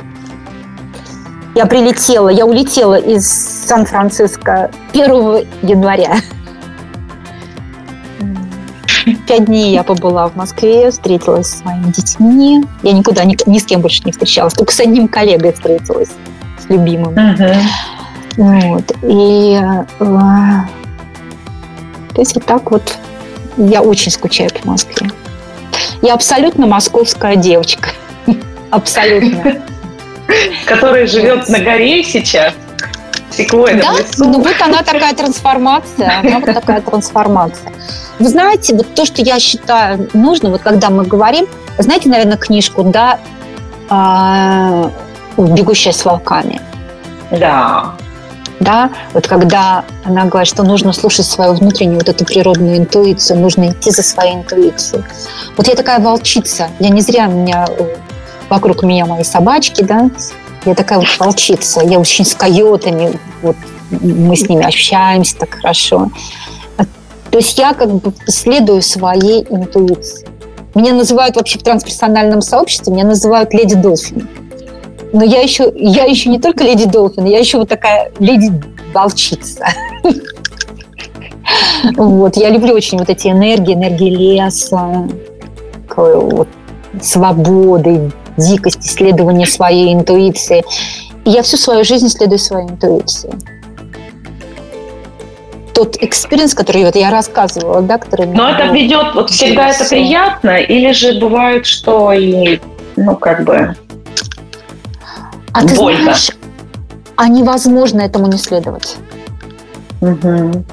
[1.54, 6.16] Я прилетела, я улетела из Сан-Франциско 1 января.
[9.26, 12.64] пять дней я побыла в Москве, встретилась с своими детьми.
[12.82, 16.10] Я никуда ни, ни с кем больше не встречалась, только с одним коллегой встретилась,
[16.58, 17.14] с любимым.
[17.14, 17.56] Uh-huh.
[18.36, 18.92] Вот.
[19.02, 19.84] И э,
[22.14, 22.96] то есть вот так вот
[23.56, 25.10] я очень скучаю по Москве.
[26.02, 27.90] Я абсолютно московская девочка.
[28.70, 29.62] Абсолютно.
[30.66, 32.54] Которая живет на горе сейчас.
[33.30, 37.72] Секвойда да, ну вот она такая трансформация, она вот такая трансформация.
[38.20, 41.46] Вы знаете, вот то, что я считаю нужно, вот когда мы говорим,
[41.78, 43.18] знаете, наверное, книжку, да,
[43.88, 44.92] а,
[45.36, 46.60] «Бегущая с волками».
[47.32, 47.94] Да.
[48.64, 53.70] Да, вот когда она говорит, что нужно слушать свою внутреннюю вот эту природную интуицию, нужно
[53.70, 55.04] идти за своей интуицией.
[55.58, 56.68] Вот я такая волчица.
[56.78, 57.66] Я не зря меня
[58.48, 60.10] вокруг меня мои собачки, да,
[60.64, 63.56] я такая вот волчица, я очень с койотами, вот
[63.90, 66.10] мы с ними общаемся так хорошо.
[67.30, 70.26] То есть я как бы следую своей интуиции.
[70.74, 74.26] Меня называют вообще в трансперсональном сообществе, меня называют леди Долфин.
[75.14, 78.50] Но я еще, я еще не только Lady Dolphin, я еще вот такая леди
[78.92, 79.64] волчица.
[81.96, 85.06] Вот, я люблю очень вот эти энергии, энергии леса,
[85.94, 86.48] вот,
[87.00, 90.64] свободы, дикость, исследование своей интуиции.
[91.24, 93.32] И я всю свою жизнь следую своей интуиции.
[95.74, 98.26] Тот experience, который вот я рассказывала, да, который...
[98.26, 102.58] Но это ведет, вот всегда это приятно, или же бывает, что и,
[102.96, 103.76] ну, как бы,
[105.54, 106.02] а ты больно?
[106.02, 106.30] знаешь,
[107.16, 108.96] а невозможно этому не следовать.
[110.00, 110.64] Угу.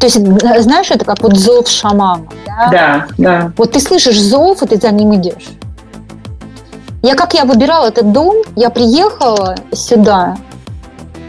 [0.00, 2.26] То есть, знаешь, это как вот зов шамана.
[2.46, 2.68] Да?
[2.70, 3.52] да, да.
[3.56, 5.48] Вот ты слышишь зов, и ты за ним идешь.
[7.02, 10.36] Я как я выбирала этот дом, я приехала сюда,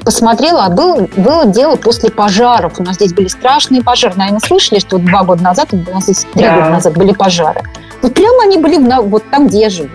[0.04, 2.80] посмотрела, а было, было дело после пожаров.
[2.80, 4.16] У нас здесь были страшные пожары.
[4.16, 6.56] Наверное, слышали, что два года назад, у нас здесь три да.
[6.56, 7.62] года назад были пожары.
[8.02, 9.90] Вот прямо они были вот там, где я живу.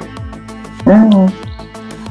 [0.85, 1.31] Угу.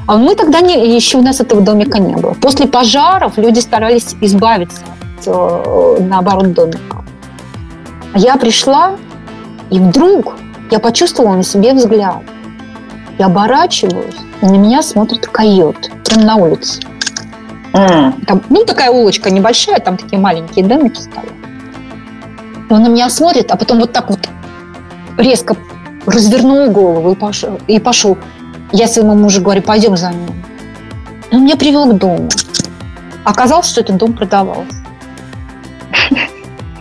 [0.06, 2.34] А мы тогда не, еще у нас этого домика не было.
[2.34, 4.82] После пожаров люди старались избавиться
[5.18, 7.04] от, э, наоборот, домика.
[8.14, 8.96] Я пришла,
[9.70, 10.36] и вдруг
[10.70, 12.22] я почувствовала на себе взгляд.
[13.18, 16.80] Я оборачиваюсь, и на меня смотрит койот прямо на улице.
[17.72, 18.24] Mm.
[18.26, 21.32] Там, ну, такая улочка небольшая, там такие маленькие домики стоят.
[22.68, 24.20] И он на меня смотрит, а потом вот так вот
[25.16, 25.56] резко
[26.06, 27.58] развернул голову и пошел.
[27.66, 28.18] И пошел.
[28.74, 30.44] Я своему мужу говорю, пойдем за ним.
[31.30, 32.28] И он меня привел к дому.
[33.24, 34.76] Оказалось, что этот дом продавался.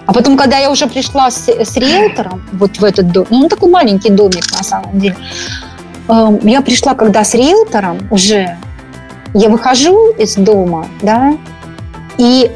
[0.06, 3.50] А потом, когда я уже пришла с, с риэлтором вот в этот дом, ну, он
[3.50, 5.16] такой маленький домик на самом деле,
[6.08, 8.58] Эм, я пришла когда с риэлтором уже,
[9.34, 11.34] я выхожу из дома, да,
[12.18, 12.52] и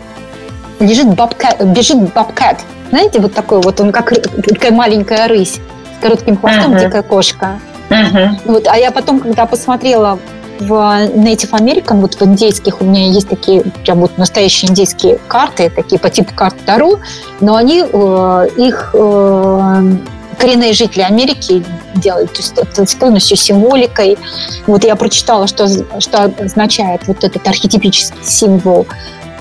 [0.80, 2.60] лежит бабка, бежит бабкат.
[2.90, 4.14] Знаете, вот такой вот, он как
[4.44, 5.60] такая маленькая рысь
[5.98, 6.86] с коротким хвостом, uh-huh.
[6.86, 7.60] дикая кошка.
[7.90, 8.30] Uh-huh.
[8.46, 10.20] Вот, а я потом, когда посмотрела
[10.60, 15.70] в Native American, вот в индейских у меня есть такие прям вот настоящие индейские карты,
[15.70, 17.00] такие по типу карт Таро,
[17.42, 19.98] но они э, их э,
[20.38, 21.64] коренные жители Америки
[21.96, 24.18] делают, то есть это с полностью символикой.
[24.66, 25.68] Вот я прочитала, что,
[26.00, 28.88] что означает вот этот архетипический символ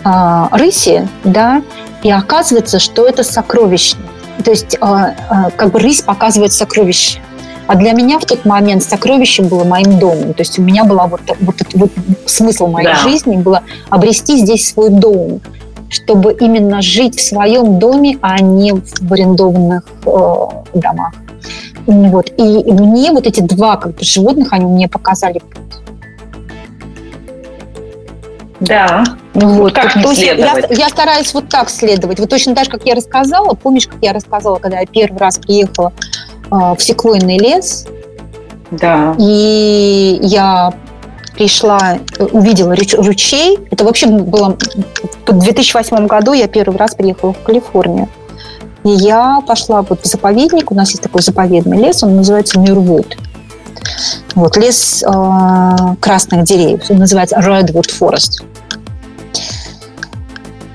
[0.05, 1.63] э, рыси, да,
[2.03, 4.05] и оказывается, что это сокровищный.
[4.45, 7.21] То есть э, э, как бы рысь показывает сокровище.
[7.67, 10.35] А для меня в тот момент сокровище было моим домом.
[10.35, 11.91] То есть у меня была вот, вот, вот
[12.25, 12.97] смысл моей да.
[12.97, 15.41] жизни было обрести здесь свой дом
[15.89, 21.15] чтобы именно жить в своем доме, а не в арендованных э, домах.
[21.87, 22.33] Вот.
[22.37, 25.63] И, мне вот эти два как бы, животных, они мне показали путь.
[28.61, 29.05] Да.
[29.35, 29.75] Вот.
[29.75, 30.35] Как то есть я,
[30.71, 32.19] я стараюсь вот так следовать.
[32.19, 33.55] Вот точно так же, как я рассказала.
[33.55, 35.93] Помнишь, как я рассказала, когда я первый раз приехала
[36.51, 37.87] в секвойный лес?
[38.71, 39.15] Да.
[39.19, 40.73] И я
[41.35, 41.99] пришла,
[42.33, 43.59] увидела ручей.
[43.71, 44.57] Это вообще было
[45.27, 48.09] в 2008 году я первый раз приехала в Калифорнию.
[48.85, 50.71] И я пошла вот в заповедник.
[50.71, 53.17] У нас есть такой заповедный лес, он называется Мюрвуд.
[54.35, 56.85] Вот, лес э, красных деревьев.
[56.89, 58.45] Он называется Redwood Forest.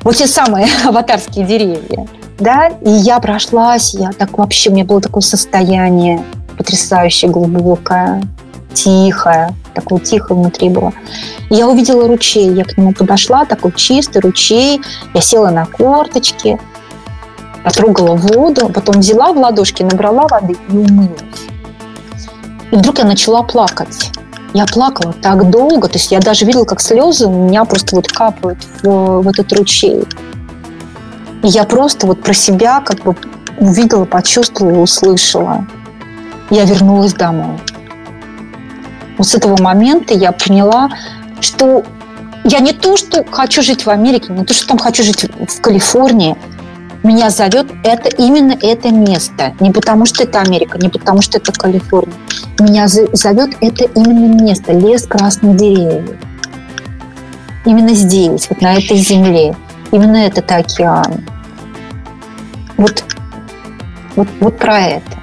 [0.03, 2.07] Вот те самые аватарские деревья.
[2.41, 6.25] Да, и я прошлась, я так вообще, у меня было такое состояние
[6.57, 8.23] потрясающее, глубокое,
[8.73, 10.91] тихое, такое тихо внутри было.
[11.51, 14.81] Я увидела ручей, я к нему подошла, такой чистый ручей,
[15.13, 16.59] я села на корточки,
[17.63, 21.21] потрогала воду, потом взяла в ладошки, набрала воды и умылась.
[22.71, 24.09] И вдруг я начала плакать.
[24.55, 28.07] Я плакала так долго, то есть я даже видела, как слезы у меня просто вот
[28.07, 30.05] капают в, в этот ручей.
[31.43, 33.15] Я просто вот про себя как бы
[33.57, 35.65] увидела, почувствовала, услышала.
[36.49, 37.57] Я вернулась домой.
[39.17, 40.89] Вот с этого момента я поняла,
[41.39, 41.83] что
[42.43, 45.61] я не то, что хочу жить в Америке, не то, что там хочу жить в
[45.61, 46.35] Калифорнии.
[47.03, 49.55] Меня зовет это именно это место.
[49.59, 52.13] Не потому, что это Америка, не потому, что это Калифорния.
[52.59, 54.71] Меня зовет это именно место.
[54.71, 56.15] Лес красных деревьев.
[57.65, 59.55] Именно здесь, вот на этой земле.
[59.91, 61.25] Именно этот океан.
[62.77, 63.03] Вот,
[64.15, 65.21] вот, вот про это.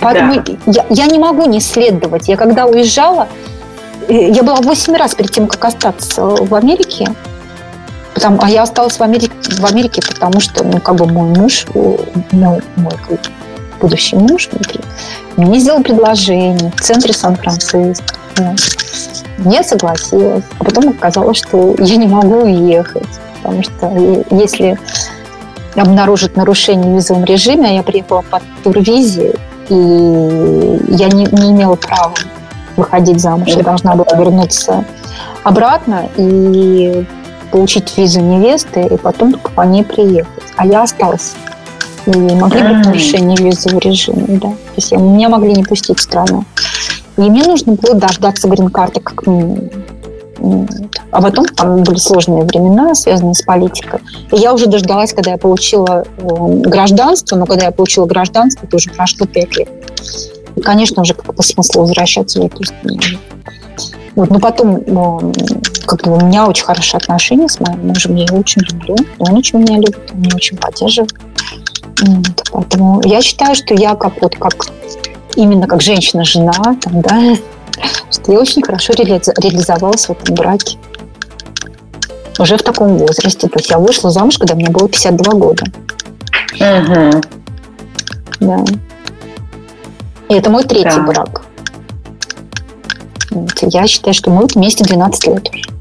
[0.00, 0.52] Поэтому да.
[0.66, 2.28] я, я не могу не следовать.
[2.28, 3.28] Я когда уезжала,
[4.08, 7.08] э, я была 8 раз перед тем, как остаться в Америке.
[8.14, 11.66] Потому, а я осталась в Америке, в Америке, потому что, ну, как бы мой муж,
[11.74, 12.92] мой, мой
[13.80, 14.48] будущий муж
[15.36, 18.14] мне сделал предложение в центре Сан-Франциско.
[18.36, 18.58] Вот.
[19.38, 20.44] Не согласилась.
[20.58, 23.06] А потом оказалось, что я не могу уехать.
[23.42, 24.78] Потому что если
[25.74, 29.34] обнаружат нарушение в визовом режиме, а я приехала под турвизе,
[29.68, 32.14] и я не, не имела права
[32.76, 33.48] выходить замуж.
[33.48, 34.84] Я должна была вернуться
[35.42, 37.04] обратно и
[37.50, 40.44] получить визу невесты, и потом только по ней приехать.
[40.56, 41.34] А я осталась.
[42.06, 44.48] И могли быть нарушения визового режима, да.
[44.48, 46.44] То есть меня могли не пустить в страну.
[47.16, 49.22] И мне нужно было дождаться грин-карты как.
[51.10, 54.00] А потом там были сложные времена, связанные с политикой.
[54.32, 56.24] И я уже дождалась, когда я получила э,
[56.60, 59.68] гражданство, но когда я получила гражданство, это уже прошло пять лет.
[60.54, 62.98] И, конечно, уже как-то смысл возвращаться в эту страну.
[64.14, 65.32] Вот, но потом э,
[65.86, 69.34] как бы у меня очень хорошие отношения с моим мужем, я его очень люблю, он
[69.36, 71.12] очень меня любит, он меня очень поддерживает.
[72.00, 74.54] Вот, поэтому я считаю, что я как вот как
[75.36, 77.36] именно как женщина-жена, там, да,
[78.10, 80.78] что я очень хорошо реализовалась в этом браке.
[82.38, 83.48] Уже в таком возрасте.
[83.48, 85.64] То есть я вышла замуж, когда мне было 52 года.
[86.54, 87.20] Угу.
[88.40, 88.64] Да.
[90.28, 91.02] И это мой третий да.
[91.02, 91.42] брак.
[93.30, 93.52] Вот.
[93.62, 95.76] Я считаю, что мы вместе 12 лет уже.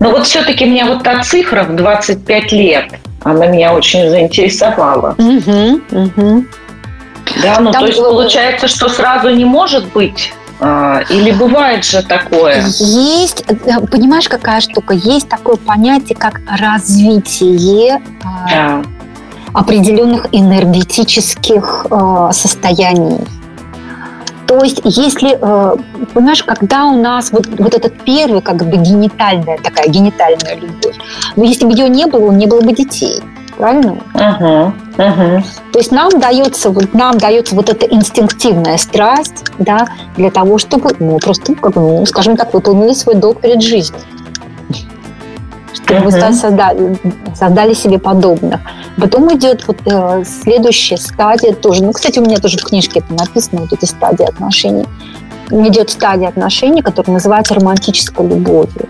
[0.00, 2.92] Ну вот все-таки мне вот та цифра в 25 лет,
[3.30, 5.14] она меня очень заинтересовала.
[5.18, 6.44] Угу, угу.
[7.42, 8.10] Да, ну Там то есть было...
[8.10, 12.64] получается, что сразу не может быть а, или бывает же такое?
[12.66, 14.94] Есть, э, понимаешь, какая штука?
[14.94, 18.82] Есть такое понятие, как развитие а, да.
[19.52, 23.20] определенных энергетических э, состояний.
[24.48, 25.76] То есть, если, э,
[26.14, 30.96] понимаешь, когда у нас вот, вот этот первый, как бы генитальная такая, генитальная любовь,
[31.36, 33.22] но если бы ее не было, не было бы детей
[33.58, 33.92] правильно?
[34.14, 35.42] Угу, угу.
[35.72, 40.94] То есть нам дается, вот, нам дается вот эта инстинктивная страсть, да, для того, чтобы,
[40.98, 44.00] ну, просто, как ну, скажем так, выполнили свой долг перед жизнью.
[45.74, 46.10] Чтобы угу.
[46.10, 46.96] вы создали,
[47.34, 48.60] создали себе подобных.
[48.96, 51.84] Потом идет вот э, следующая стадия тоже.
[51.84, 54.86] Ну, кстати, у меня тоже в книжке это написано, вот эти стадии отношений.
[55.50, 58.88] Идет стадия отношений, которая называется романтической любовью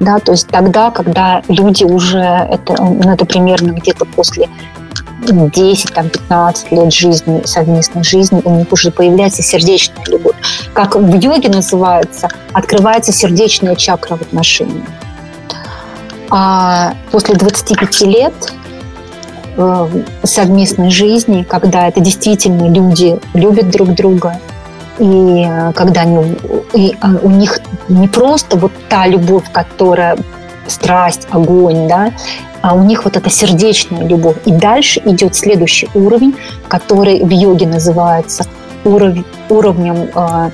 [0.00, 4.48] да, то есть тогда, когда люди уже, это, ну, это примерно где-то после
[5.22, 10.36] 10-15 лет жизни, совместной жизни, у них уже появляется сердечная любовь.
[10.72, 14.86] Как в йоге называется, открывается сердечная чакра в отношениях.
[16.30, 18.34] А после 25 лет
[19.56, 19.88] э,
[20.24, 24.38] совместной жизни, когда это действительно люди любят друг друга,
[24.98, 26.36] и э, когда они,
[26.74, 30.18] и э, у них не просто вот та любовь, которая
[30.66, 32.12] страсть, огонь, да,
[32.60, 34.36] а у них вот эта сердечная любовь.
[34.44, 36.36] И дальше идет следующий уровень,
[36.68, 38.44] который в йоге называется
[38.84, 40.50] уровень, уровнем э,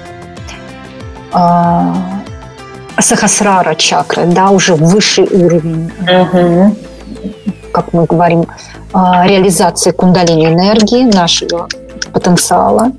[1.33, 1.93] э,
[2.99, 6.77] сахасрара чакры, да, уже высший уровень, uh-huh.
[7.73, 11.69] как мы говорим, э, реализации кундалини энергии, нашего
[12.12, 12.93] потенциала.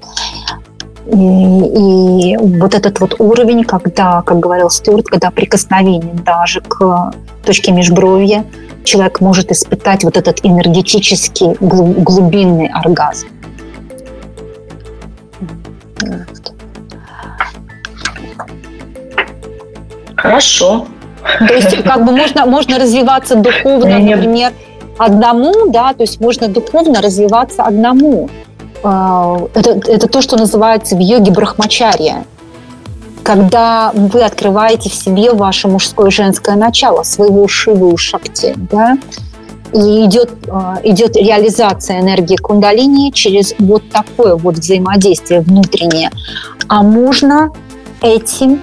[1.07, 7.13] И, и вот этот вот уровень, когда, как говорил Стюарт, когда прикосновение даже к
[7.45, 8.43] точке межбровья,
[8.83, 13.27] человек может испытать вот этот энергетический глубинный оргазм.
[20.25, 20.85] Хорошо.
[21.39, 24.53] То есть как бы можно, можно развиваться духовно, например,
[24.97, 28.29] одному, да, то есть можно духовно развиваться одному.
[28.83, 32.25] А, это, это то, что называется в йоге брахмачария.
[33.23, 38.97] Когда вы открываете в себе ваше мужское и женское начало, своего шиву шакти, да,
[39.73, 46.11] и идет, а, идет реализация энергии кундалини через вот такое вот взаимодействие внутреннее.
[46.67, 47.51] А можно
[48.01, 48.61] этим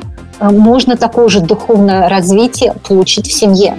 [0.50, 3.76] можно такое же духовное развитие получить в семье.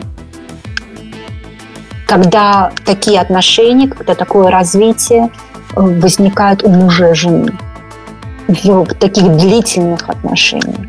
[2.08, 5.30] Когда такие отношения, когда такое развитие
[5.76, 7.58] э, возникает у мужа и жены
[8.48, 10.88] в таких длительных отношениях.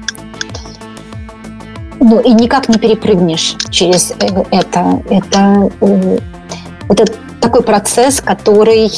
[2.01, 5.03] Ну и никак не перепрыгнешь через э, это.
[5.09, 5.71] Это,
[6.89, 8.91] это такой процесс, который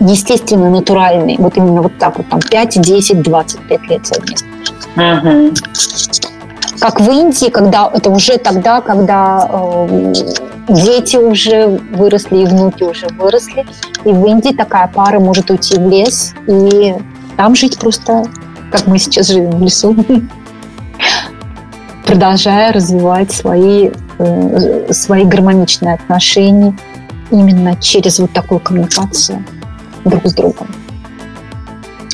[0.00, 1.36] естественно натуральный.
[1.38, 4.48] Вот именно вот так вот, там 5, 10, 25 лет совместно.
[4.96, 5.54] Угу.
[6.80, 10.12] Как в Индии, когда это уже тогда, когда э,
[10.68, 13.66] дети уже выросли и внуки уже выросли,
[14.04, 16.94] и в Индии такая пара может уйти в лес и
[17.36, 18.24] там жить просто,
[18.70, 19.96] как мы сейчас живем в лесу,
[22.06, 26.76] продолжая развивать свои, э, свои гармоничные отношения
[27.30, 29.44] именно через вот такую коммуникацию
[30.04, 30.68] друг с другом.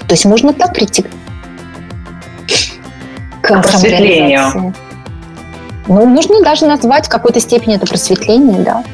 [0.07, 1.05] То есть можно так прийти
[3.45, 4.75] к просветлению.
[5.87, 8.85] Ну, можно даже назвать в какой-то степени это просветление, да.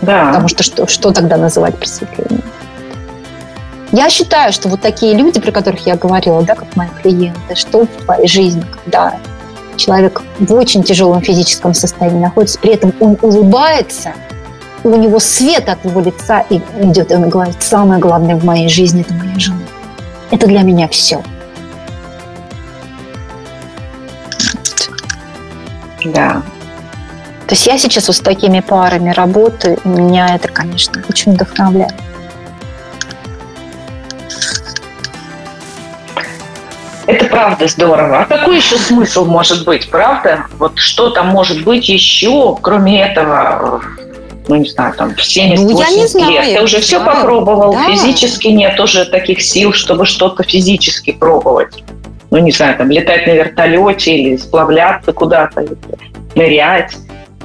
[0.00, 0.26] Да.
[0.26, 2.42] Потому что что, что тогда называть просветлением?
[3.92, 7.84] Я считаю, что вот такие люди, про которых я говорила, да, как мои клиенты, что
[7.84, 9.16] в твоей жизни, когда
[9.76, 14.12] человек в очень тяжелом физическом состоянии находится, при этом он улыбается–
[14.84, 19.00] у него свет от его лица идет, и он говорит, самое главное в моей жизни–
[19.06, 19.58] это моя жена.
[20.30, 21.22] Это для меня все.
[26.04, 26.42] Да.
[27.46, 31.94] То есть я сейчас вот с такими парами работаю, и меня это, конечно, очень вдохновляет.
[37.06, 38.20] Это правда здорово.
[38.20, 40.46] А какой еще смысл может быть, правда?
[40.58, 43.82] Вот что там может быть еще, кроме этого,
[44.46, 46.56] ну, не знаю, там, в 70 ну, я не знаю, лет.
[46.56, 47.16] Ты уже все знаю.
[47.16, 47.90] попробовал, да.
[47.90, 51.82] физически нет уже таких сил, чтобы что-то физически пробовать.
[52.30, 55.64] Ну, не знаю, там, летать на вертолете или сплавляться куда-то,
[56.34, 56.96] нырять.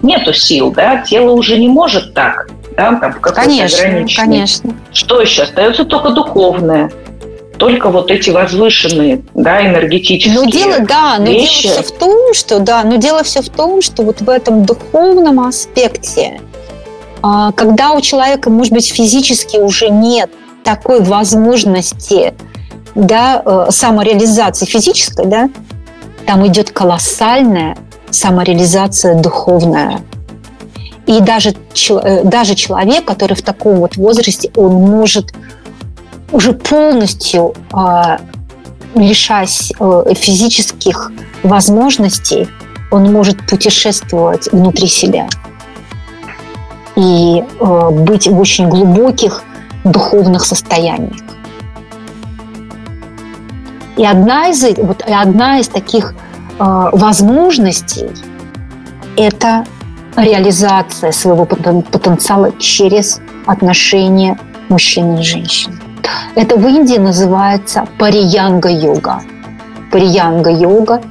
[0.01, 2.47] Нету сил, да, тело уже не может так,
[2.77, 4.75] да, там, конечно, конечно.
[4.93, 5.43] Что еще?
[5.43, 6.91] Остается только духовное
[7.57, 11.63] только вот эти возвышенные, да, энергетические но дело, да, но вещи.
[11.63, 14.65] дело все в том, что да, но дело все в том, что вот в этом
[14.65, 16.41] духовном аспекте
[17.27, 20.29] а, когда у человека, может быть, физически уже нет
[20.63, 22.35] такой возможности
[22.95, 25.49] да, э, самореализации физической, да,
[26.25, 27.77] там идет колоссальная
[28.09, 30.01] самореализация духовная.
[31.05, 31.53] И даже,
[31.89, 35.33] э, даже человек, который в таком вот возрасте, он может
[36.31, 38.17] уже полностью э,
[38.95, 41.11] лишаясь э, физических
[41.43, 42.47] возможностей,
[42.91, 45.27] он может путешествовать внутри себя
[46.95, 49.43] и быть в очень глубоких
[49.83, 51.21] духовных состояниях.
[53.97, 56.13] И одна из, вот, одна из таких
[56.59, 58.09] э, возможностей–
[59.17, 59.65] это
[60.15, 64.37] реализация своего потенциала через отношения
[64.69, 65.75] мужчины и женщины.
[66.35, 69.21] Это в Индии называется париянга-йога.
[69.91, 71.01] Париянга-йога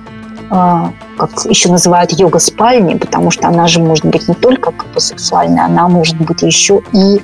[0.51, 4.86] а, как еще называют йога спальни, потому что она же может быть не только как
[4.93, 7.20] бы сексуальная, она может быть еще и,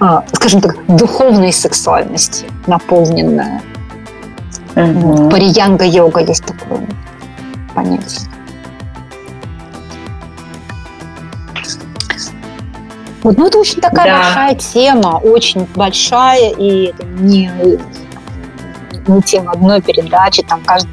[0.00, 3.62] а, скажем так, духовной сексуальности наполненная.
[4.74, 5.30] Угу.
[5.30, 6.86] Париянга йога есть такое
[7.74, 8.28] понятие.
[13.22, 14.16] Вот, ну, это очень такая да.
[14.18, 17.48] большая тема, очень большая, и это не,
[19.06, 20.90] не тема одной передачи, там каждый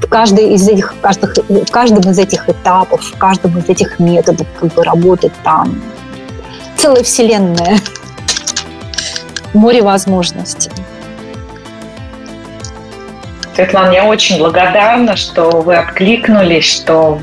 [0.00, 4.46] в, каждой из этих, каждых, в каждом из этих этапов, в каждом из этих методов
[4.58, 5.80] как бы работает там
[6.76, 7.78] целая вселенная,
[9.54, 10.70] море возможностей.
[13.56, 17.18] Светлана, я очень благодарна, что вы откликнулись, что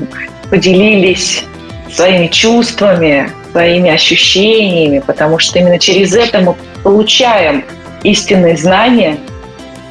[0.50, 1.44] поделились
[1.92, 7.64] своими чувствами, своими ощущениями, потому что именно через это мы получаем
[8.02, 9.16] истинные знания,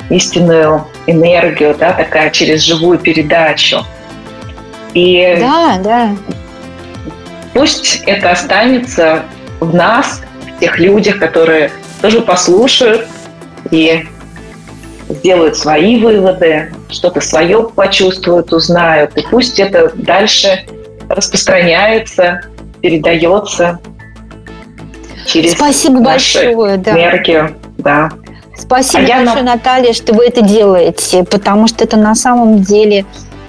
[0.09, 3.85] истинную энергию, да, такая через живую передачу.
[4.93, 6.15] И да, да.
[7.53, 9.23] пусть это останется
[9.61, 10.21] в нас,
[10.57, 11.71] в тех людях, которые
[12.01, 13.07] тоже послушают
[13.71, 14.05] и
[15.14, 19.18] сделают свои выводы, что-то свое почувствуют, узнают.
[19.18, 20.65] И пусть это дальше
[21.10, 22.41] распространяется,
[22.81, 23.80] передается
[25.26, 26.91] через Спасибо большое, да.
[26.91, 27.56] энергию.
[27.77, 28.11] Да.
[28.57, 29.53] Спасибо а большое, на...
[29.56, 33.06] Наталья, что вы это делаете, потому что это на самом деле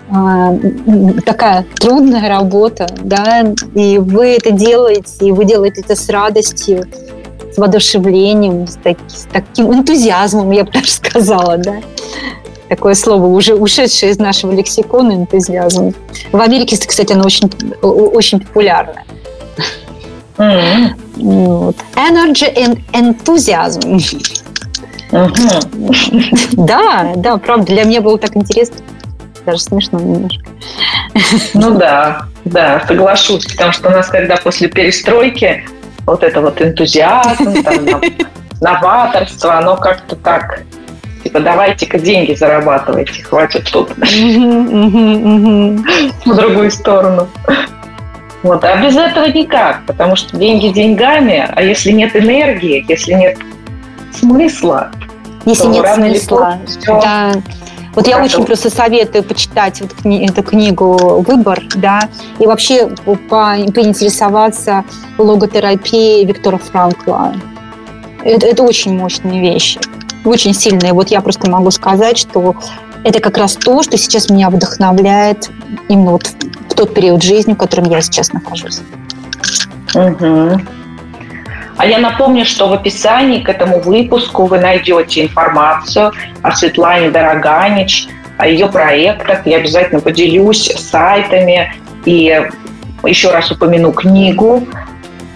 [0.09, 6.86] э, такая трудная работа, да, и вы это делаете, и вы делаете это с радостью,
[7.55, 11.76] с воодушевлением, с, таки, с таким энтузиазмом, я бы даже сказала, да.
[12.68, 15.94] такое слово, уже ушедшее из нашего лексикона, энтузиазм.
[16.32, 17.51] В Америке, кстати, оно очень,
[17.82, 19.05] очень популярное.
[20.36, 20.94] Mm-hmm.
[21.16, 21.76] Вот.
[21.94, 24.01] Energy and enthusiasm.
[25.12, 26.55] Mm-hmm.
[26.66, 28.76] Да, да, правда, для меня было так интересно.
[29.47, 30.43] Даже смешно немножко.
[31.52, 35.64] Ну да, да, соглашусь, потому что у нас, когда после перестройки
[36.06, 38.01] вот это вот энтузиазм, там,
[38.60, 40.64] новаторство, оно как-то так
[41.24, 44.06] типа давайте-ка деньги зарабатывайте, хватит тут в
[46.36, 47.26] другую сторону.
[48.43, 48.62] Вот.
[48.62, 53.39] А без этого никак, потому что деньги деньгами, а если нет энергии, если нет
[54.12, 54.90] смысла,
[55.47, 57.32] если то нет рано смысла, все да.
[57.94, 62.08] Вот я очень просто советую почитать вот кни- эту книгу «Выбор», да,
[62.38, 64.84] и вообще по- поинтересоваться
[65.18, 67.34] логотерапией Виктора Франкла.
[68.24, 69.78] Это, это очень мощные вещи,
[70.24, 70.92] очень сильные.
[70.92, 72.56] Вот я просто могу сказать, что
[73.04, 75.50] это как раз то, что сейчас меня вдохновляет
[75.88, 76.26] именно вот
[76.70, 78.80] в тот период жизни, в котором я сейчас нахожусь.
[79.94, 80.60] Угу.
[81.76, 88.09] А я напомню, что в описании к этому выпуску вы найдете информацию о Светлане Дороганич,
[88.38, 89.46] о ее проектах.
[89.46, 91.74] Я обязательно поделюсь сайтами
[92.05, 92.48] и
[93.05, 94.66] еще раз упомяну книгу.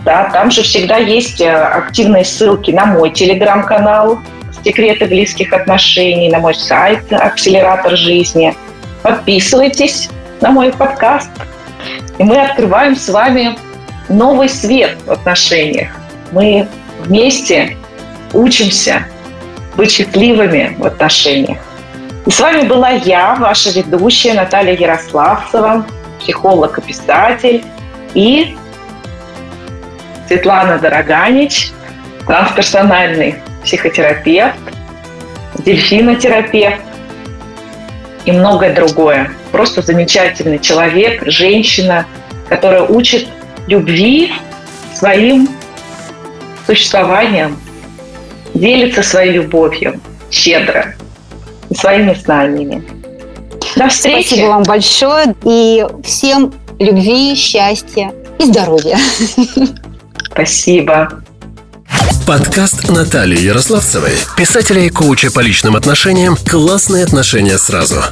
[0.04, 4.20] Да, там же всегда есть э, активные ссылки на мой телеграм-канал
[4.64, 8.54] «Секреты близких отношений», на мой сайт «Акселератор жизни».
[9.02, 10.08] Подписывайтесь
[10.40, 11.30] на мой подкаст,
[12.16, 13.58] и мы открываем с вами
[14.08, 15.97] новый свет в отношениях.
[16.32, 16.68] Мы
[17.00, 17.76] вместе
[18.32, 19.04] учимся
[19.76, 21.58] быть счастливыми в отношениях.
[22.26, 25.86] И с вами была я, ваша ведущая Наталья Ярославцева,
[26.20, 27.64] психолог и писатель,
[28.14, 28.56] и
[30.26, 31.70] Светлана Дороганич,
[32.26, 34.58] трансперсональный психотерапевт,
[35.64, 36.82] дельфинотерапевт
[38.24, 39.30] и многое другое.
[39.52, 42.04] Просто замечательный человек, женщина,
[42.48, 43.26] которая учит
[43.66, 44.32] любви
[44.94, 45.48] своим
[46.68, 47.58] существованием,
[48.52, 50.00] делится своей любовью
[50.30, 50.94] щедро
[51.70, 52.84] и своими знаниями.
[53.76, 54.28] До встречи.
[54.28, 58.98] Спасибо вам большое и всем любви, счастья и здоровья.
[60.30, 61.08] Спасибо.
[62.26, 68.02] Подкаст Натальи Ярославцевой, писателя и коуча по личным отношениям «Классные отношения сразу».